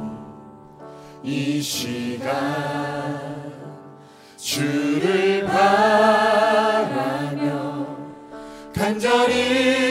[1.24, 2.36] 이 시간
[4.38, 6.76] 주를 바라며
[8.74, 9.85] 간절히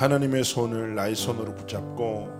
[0.00, 2.30] 하나님의 손을 나의 손으로 붙잡고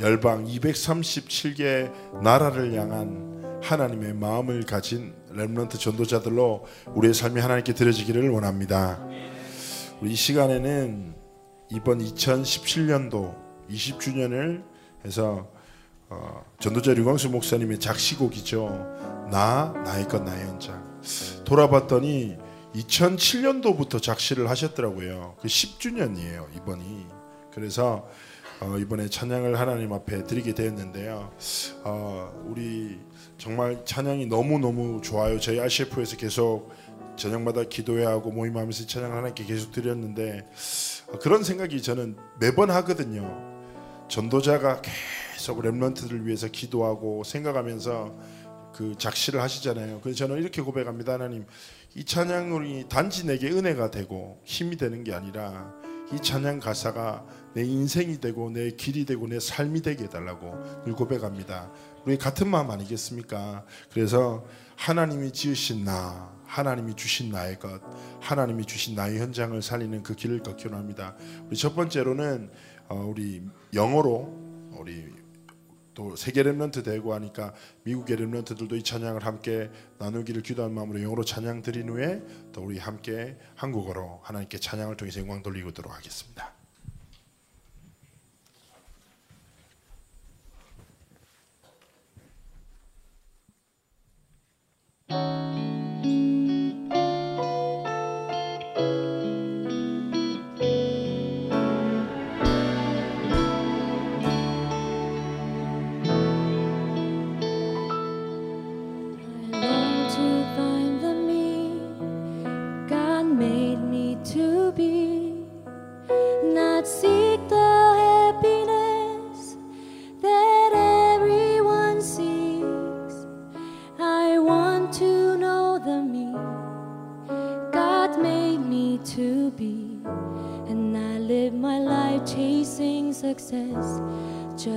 [0.00, 1.92] 열방 237개
[2.24, 8.98] 나라를 향한 하나님의 마음을 가진 렘넌트 전도자들로 우리의 삶이 하나님께 드려지기를 원합니다.
[10.00, 11.14] 우리 이 시간에는
[11.70, 13.36] 이번 2017년도
[13.70, 14.64] 20주년을
[15.04, 15.52] 해서
[16.08, 19.28] 어, 전도자 류광수 목사님의 작시곡이죠.
[19.30, 21.00] 나 나의 것 나의 연장.
[21.44, 22.38] 돌아봤더니
[22.74, 25.36] 2007년도부터 작시를 하셨더라고요.
[25.40, 27.06] 그 10주년이에요 이번이.
[27.52, 28.08] 그래서
[28.60, 31.32] 어, 이번에 찬양을 하나님 앞에 드리게 되었는데요.
[31.84, 33.00] 어, 우리
[33.36, 35.40] 정말 찬양이 너무 너무 좋아요.
[35.40, 36.70] 저희 RCF에서 계속
[37.16, 40.48] 저녁마다 기도회 하고 모임하면서 찬양을 하나님께 계속 드렸는데
[41.08, 43.52] 어, 그런 생각이 저는 매번 하거든요.
[44.08, 48.14] 전도자가 계속 렘런트들을 위해서 기도하고 생각하면서
[48.72, 50.00] 그 작시를 하시잖아요.
[50.02, 51.14] 그래서 저는 이렇게 고백합니다.
[51.14, 51.46] 하나님,
[51.94, 55.72] 이 찬양이 단지 내게 은혜가 되고 힘이 되는 게 아니라
[56.12, 57.24] 이 찬양 가사가
[57.54, 61.70] 내 인생이 되고 내 길이 되고 내 삶이 되게 해달라고 늘 고백합니다.
[62.04, 63.64] 우리 같은 마음 아니겠습니까?
[63.92, 64.44] 그래서
[64.76, 67.80] 하나님이 지으신 나, 하나님이 주신 나의 것,
[68.20, 71.14] 하나님이 주신 나의 현장을 살리는 그 길을 걷기로 합니다.
[71.46, 72.50] 우리 첫 번째로는
[72.88, 75.21] 어, 우리 영어로 우리
[75.94, 81.62] 또 세계 렘런트 되고 하니까 미국의 렘런트들도 이 찬양을 함께 나누기를 기도한 마음으로 영어로 찬양
[81.62, 82.22] 드린 후에
[82.52, 86.52] 또 우리 함께 한국어로 하나님께 찬양을 통해서 영광 돌리도록 하겠습니다.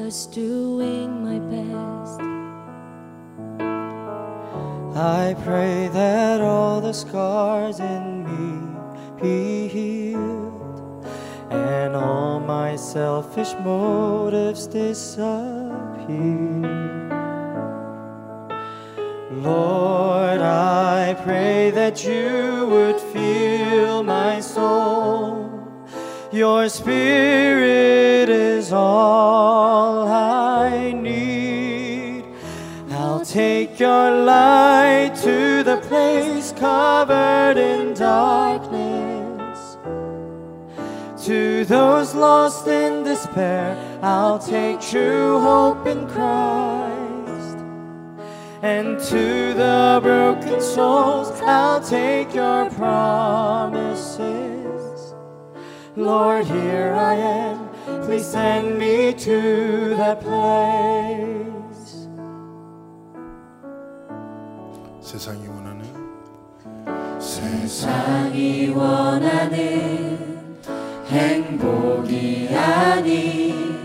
[0.05, 2.21] just doing my best.
[4.95, 8.51] I pray that all the scars in me
[9.19, 11.07] be healed
[11.49, 15.25] and all my selfish motives disappear.
[19.31, 25.49] Lord, I pray that you would fill my soul.
[26.31, 29.84] Your spirit is all.
[33.77, 39.77] Your light to the place covered in darkness.
[41.25, 47.57] To those lost in despair, I'll take true hope in Christ.
[48.61, 54.21] And to the broken souls, I'll take your promises.
[55.97, 57.67] Lord, here I am.
[58.05, 61.54] Please send me to that place.
[65.17, 65.85] 세상이 원하는
[67.21, 70.57] 세상이 원하는
[71.07, 73.79] 행복이 아닌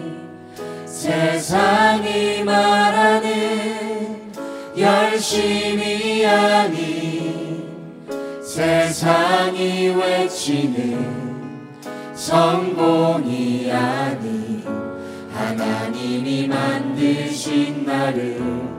[0.85, 4.33] 세상이 말하는
[4.77, 7.63] 열심이 아닌
[8.43, 11.07] 세상이 외치는
[12.13, 14.65] 성공이 아닌
[15.33, 18.71] 하나님이 만드신 나를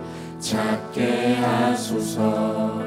[0.52, 2.82] 찾게 하소서.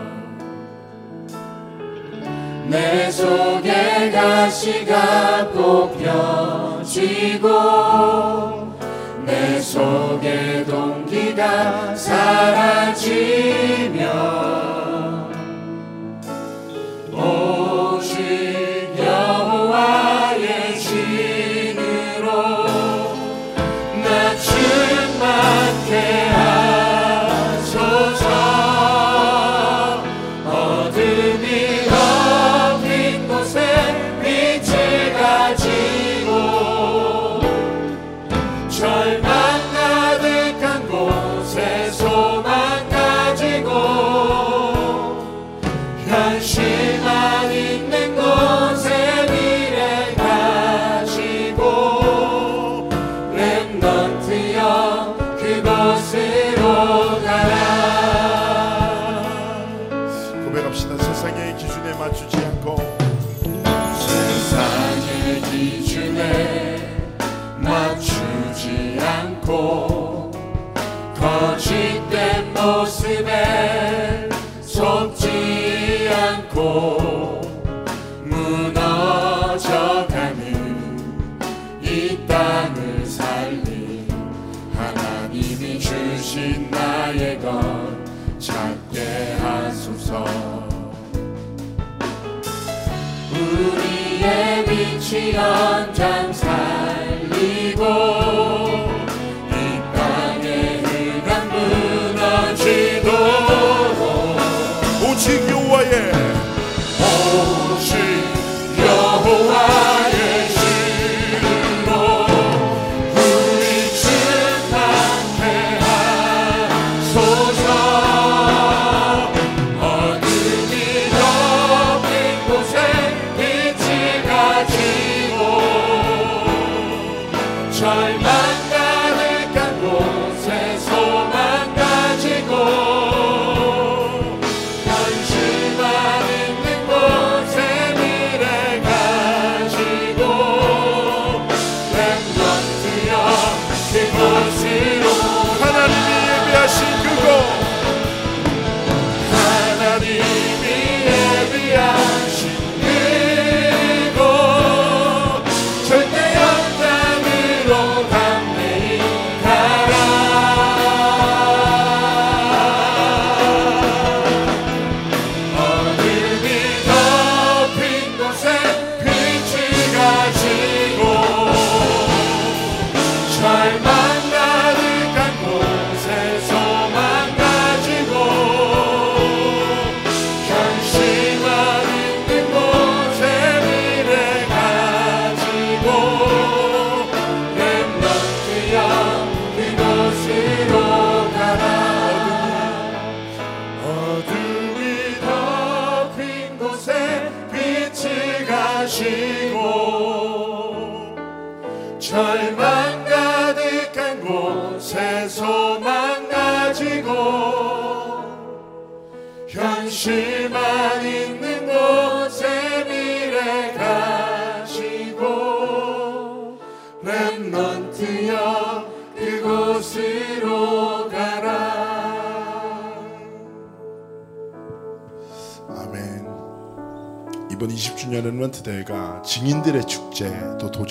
[2.67, 7.49] 내 속에 가시가 뽑혀지고
[9.25, 13.05] 내 속에 동기가 사라지며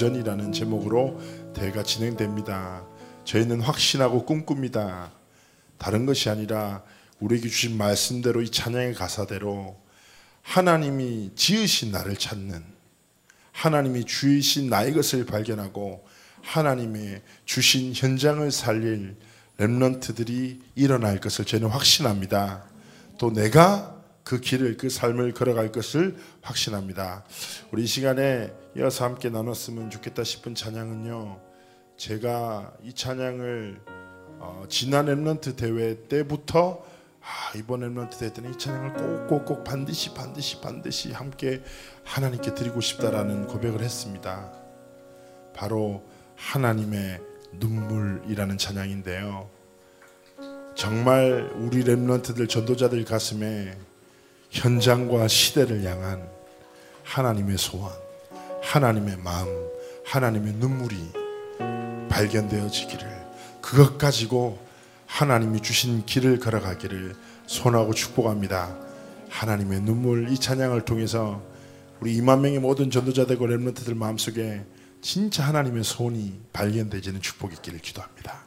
[0.03, 1.17] 또 도전이라는 제목으로
[1.53, 2.85] 대회가 진행됩니다.
[3.23, 5.11] 저희는 확신하고 꿈꿉니다.
[5.77, 6.83] 다른 것이 아니라
[7.21, 9.79] 우리에게 주신 말씀대로 이 찬양의 가사대로
[10.41, 12.61] 하나님이 지으신 나를 찾는
[13.53, 16.05] 하나님이 주이신 나의 것을 발견하고
[16.41, 19.15] 하나님의 주신 현장을 살릴
[19.57, 22.65] 렘런트들이 일어날 것을 저는 확신합니다.
[23.17, 27.25] 또 내가 그 길을 그 삶을 걸어갈 것을 확신합니다.
[27.71, 31.39] 우리 이 시간에 이어서 함께 나눴으면 좋겠다 싶은 찬양은요.
[31.97, 33.81] 제가 이 찬양을
[34.39, 36.83] 어, 지난 렘런트 대회 때부터
[37.21, 41.63] 아, 이번 렘런트 대회 때는 이 찬양을 꼭꼭꼭 반드시 반드시 반드시 함께
[42.03, 44.51] 하나님께 드리고 싶다라는 고백을 했습니다.
[45.53, 46.03] 바로
[46.35, 47.21] 하나님의
[47.53, 49.49] 눈물이라는 찬양인데요.
[50.75, 53.77] 정말 우리 렘런트들 전도자들 가슴에
[54.53, 56.29] 현장과 시대를 향한
[57.03, 57.91] 하나님의 소원,
[58.61, 59.47] 하나님의 마음,
[60.05, 60.95] 하나님의 눈물이
[62.09, 63.23] 발견되어지기를
[63.61, 64.59] 그것 가지고
[65.07, 67.15] 하나님이 주신 길을 걸어가기를
[67.47, 68.77] 소원하고 축복합니다.
[69.29, 71.41] 하나님의 눈물 이 찬양을 통해서
[71.99, 74.63] 우리 2만 명의 모든 전도자들과 렘런트들 마음속에
[75.01, 78.43] 진짜 하나님의 소원이 발견되지는 축복이 있기를 기도합니다.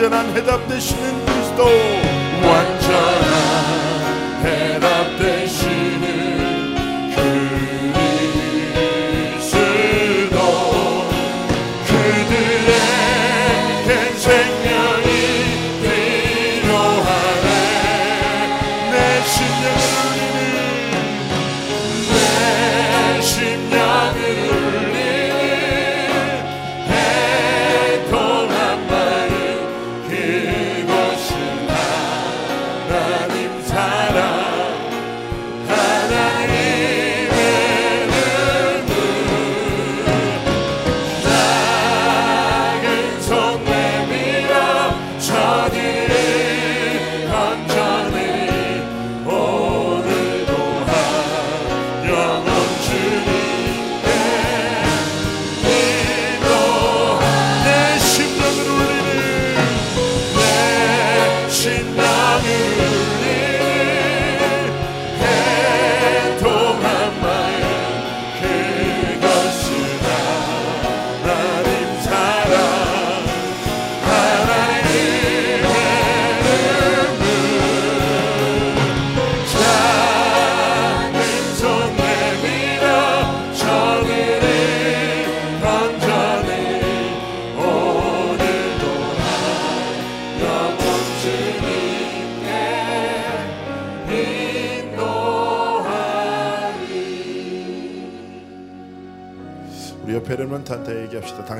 [0.00, 1.26] 완전한 해답 되시는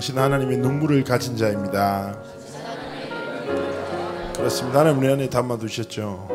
[0.00, 2.18] 당신 하나님의 눈물을 가진 자입니다.
[4.34, 4.80] 그렇습니다.
[4.80, 6.26] 하나님 우리 안에 담아두셨죠.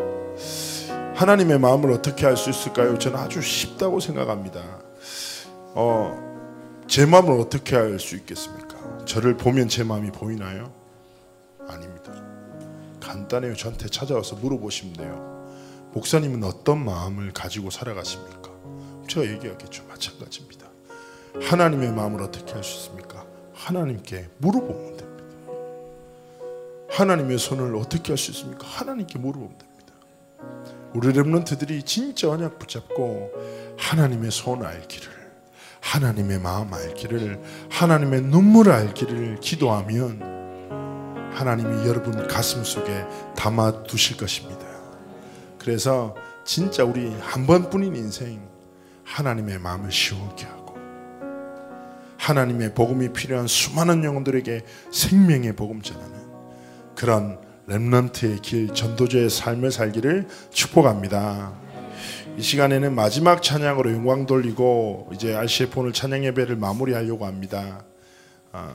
[1.15, 2.99] 하나님의 마음을 어떻게 알 수 있을까요?
[2.99, 4.61] 저는 아주 쉽다고 생각합니다.
[5.73, 9.03] 어, 제 마음을 어떻게 알 수 있겠습니까?
[9.05, 10.71] 저를 보면 제 마음이 보이나요?
[11.67, 12.13] 아닙니다.
[13.01, 13.55] 간단해요.
[13.55, 15.57] 저한테 찾아와서 물어보시면 돼요.
[15.91, 18.51] 목사님은 어떤 마음을 가지고 살아가십니까?
[19.09, 19.85] 제가 얘기하겠죠.
[19.89, 20.67] 마찬가지입니다.
[21.41, 23.14] 하나님의 마음을 어떻게 알 수 있습니까?
[23.65, 25.25] 하나님께 물어보면 됩니다.
[26.91, 28.67] 하나님의 손을 어떻게 할 수 있습니까?
[28.67, 29.93] 하나님께 물어보면 됩니다.
[30.93, 33.31] 우리 렘런트들이 진짜 언약 붙잡고
[33.77, 35.09] 하나님의 손 알기를
[35.81, 43.05] 하나님의 마음 알기를 하나님의 눈물 알기를 기도하면 하나님이 여러분 가슴 속에
[43.35, 44.63] 담아 두실 것입니다.
[45.57, 46.15] 그래서
[46.45, 48.47] 진짜 우리 한 번뿐인 인생
[49.03, 50.64] 하나님의 마음을 시원케 하고
[52.25, 54.61] 하나님의 복음이 필요한 수많은 영혼들에게
[54.91, 56.11] 생명의 복음 전하는
[56.95, 57.37] 그런
[57.67, 61.53] 렘넌트의 길 전도자의 삶을 살기를 축복합니다.
[62.35, 67.85] 이 시간에는 마지막 찬양으로 영광 돌리고 이제 RCF 오늘 찬양 예배를 마무리하려고 합니다.
[68.51, 68.73] 아,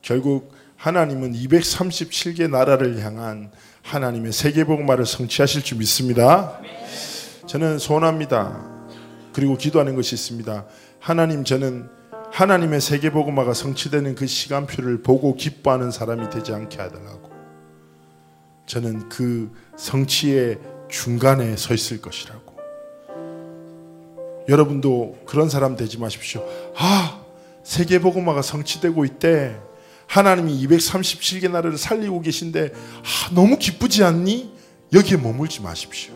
[0.00, 3.50] 결국 하나님은 237개 나라를 향한
[3.82, 6.58] 하나님의 세계복음화를 성취하실 줄 믿습니다.
[7.46, 8.88] 저는 소원합니다.
[9.34, 10.64] 그리고 기도하는 것이 있습니다.
[10.98, 11.95] 하나님 저는
[12.36, 17.30] 하나님의 세계 복음화가 성취되는 그 시간표를 보고 기뻐하는 사람이 되지 않게 하더라고.
[18.66, 20.58] 저는 그 성취의
[20.90, 22.54] 중간에 서 있을 것이라고.
[24.50, 26.46] 여러분도 그런 사람 되지 마십시오.
[26.76, 27.22] 아,
[27.64, 29.58] 세계 복음화가 성취되고 있대.
[30.06, 34.52] 하나님이 237개 나라를 살리고 계신데 아, 너무 기쁘지 않니?
[34.92, 36.12] 여기에 머물지 마십시오.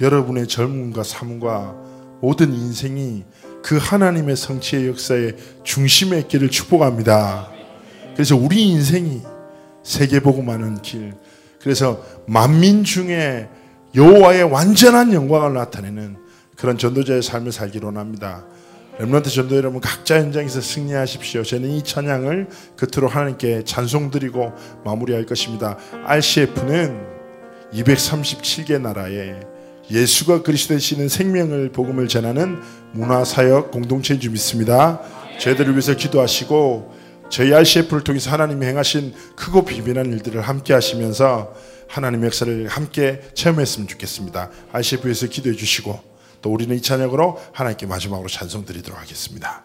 [0.00, 1.76] 여러분의 젊음과 삶과
[2.20, 3.24] 모든 인생이
[3.62, 7.50] 그 하나님의 성취의 역사의 중심에 있기를 축복합니다.
[8.14, 9.22] 그래서 우리 인생이
[9.82, 11.14] 세계복음하는 길.
[11.60, 13.48] 그래서 만민 중에
[13.94, 16.16] 여호와의 완전한 영광을 나타내는
[16.56, 18.44] 그런 전도자의 삶을 살기를 원합니다.
[18.98, 21.44] 렘넌트 전도 여러분 각자 현장에서 승리하십시오.
[21.44, 24.52] 저는 이 찬양을 끝으로 하나님께 찬송 드리고
[24.84, 25.78] 마무리할 것입니다.
[26.04, 27.00] RCF는
[27.72, 29.40] 237개 나라에
[29.90, 32.60] 예수가 그리스도 되시는 생명을 복음을 전하는
[32.92, 35.00] 문화 사역 공동체인 줄 믿습니다.
[35.38, 36.94] 저희들을 위해서 기도하시고
[37.30, 41.54] 저희 RCF를 통해서 하나님이 행하신 크고 비빈한 일들을 함께 하시면서
[41.88, 44.50] 하나님의 역사를 함께 체험했으면 좋겠습니다.
[44.72, 45.98] RCF에서 기도해 주시고
[46.42, 49.64] 또 우리는 이 찬양으로 하나님께 마지막으로 찬송 드리도록 하겠습니다.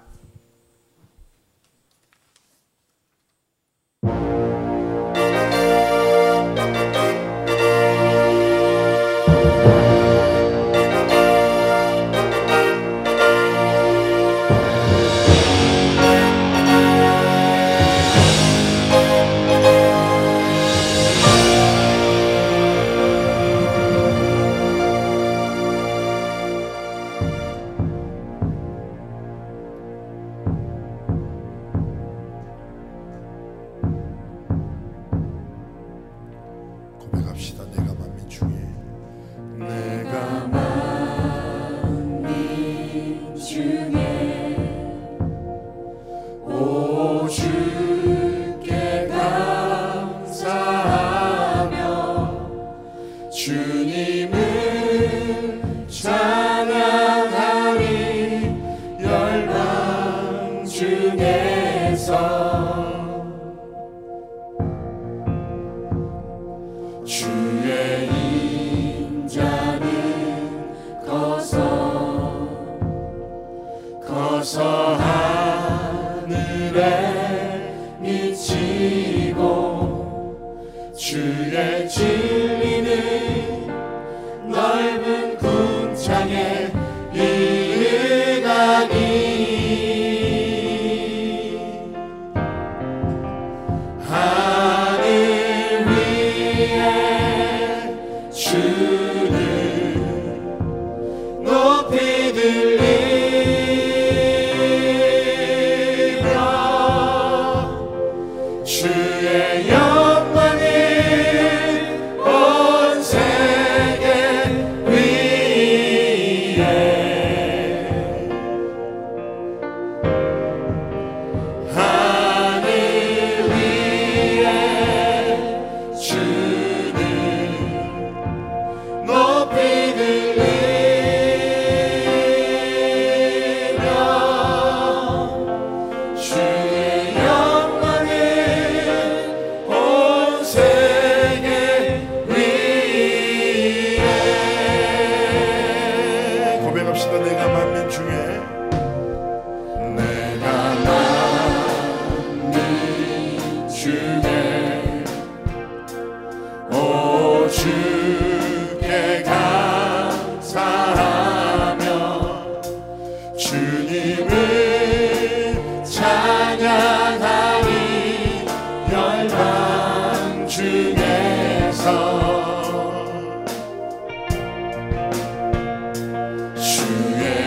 [176.63, 177.42] 주의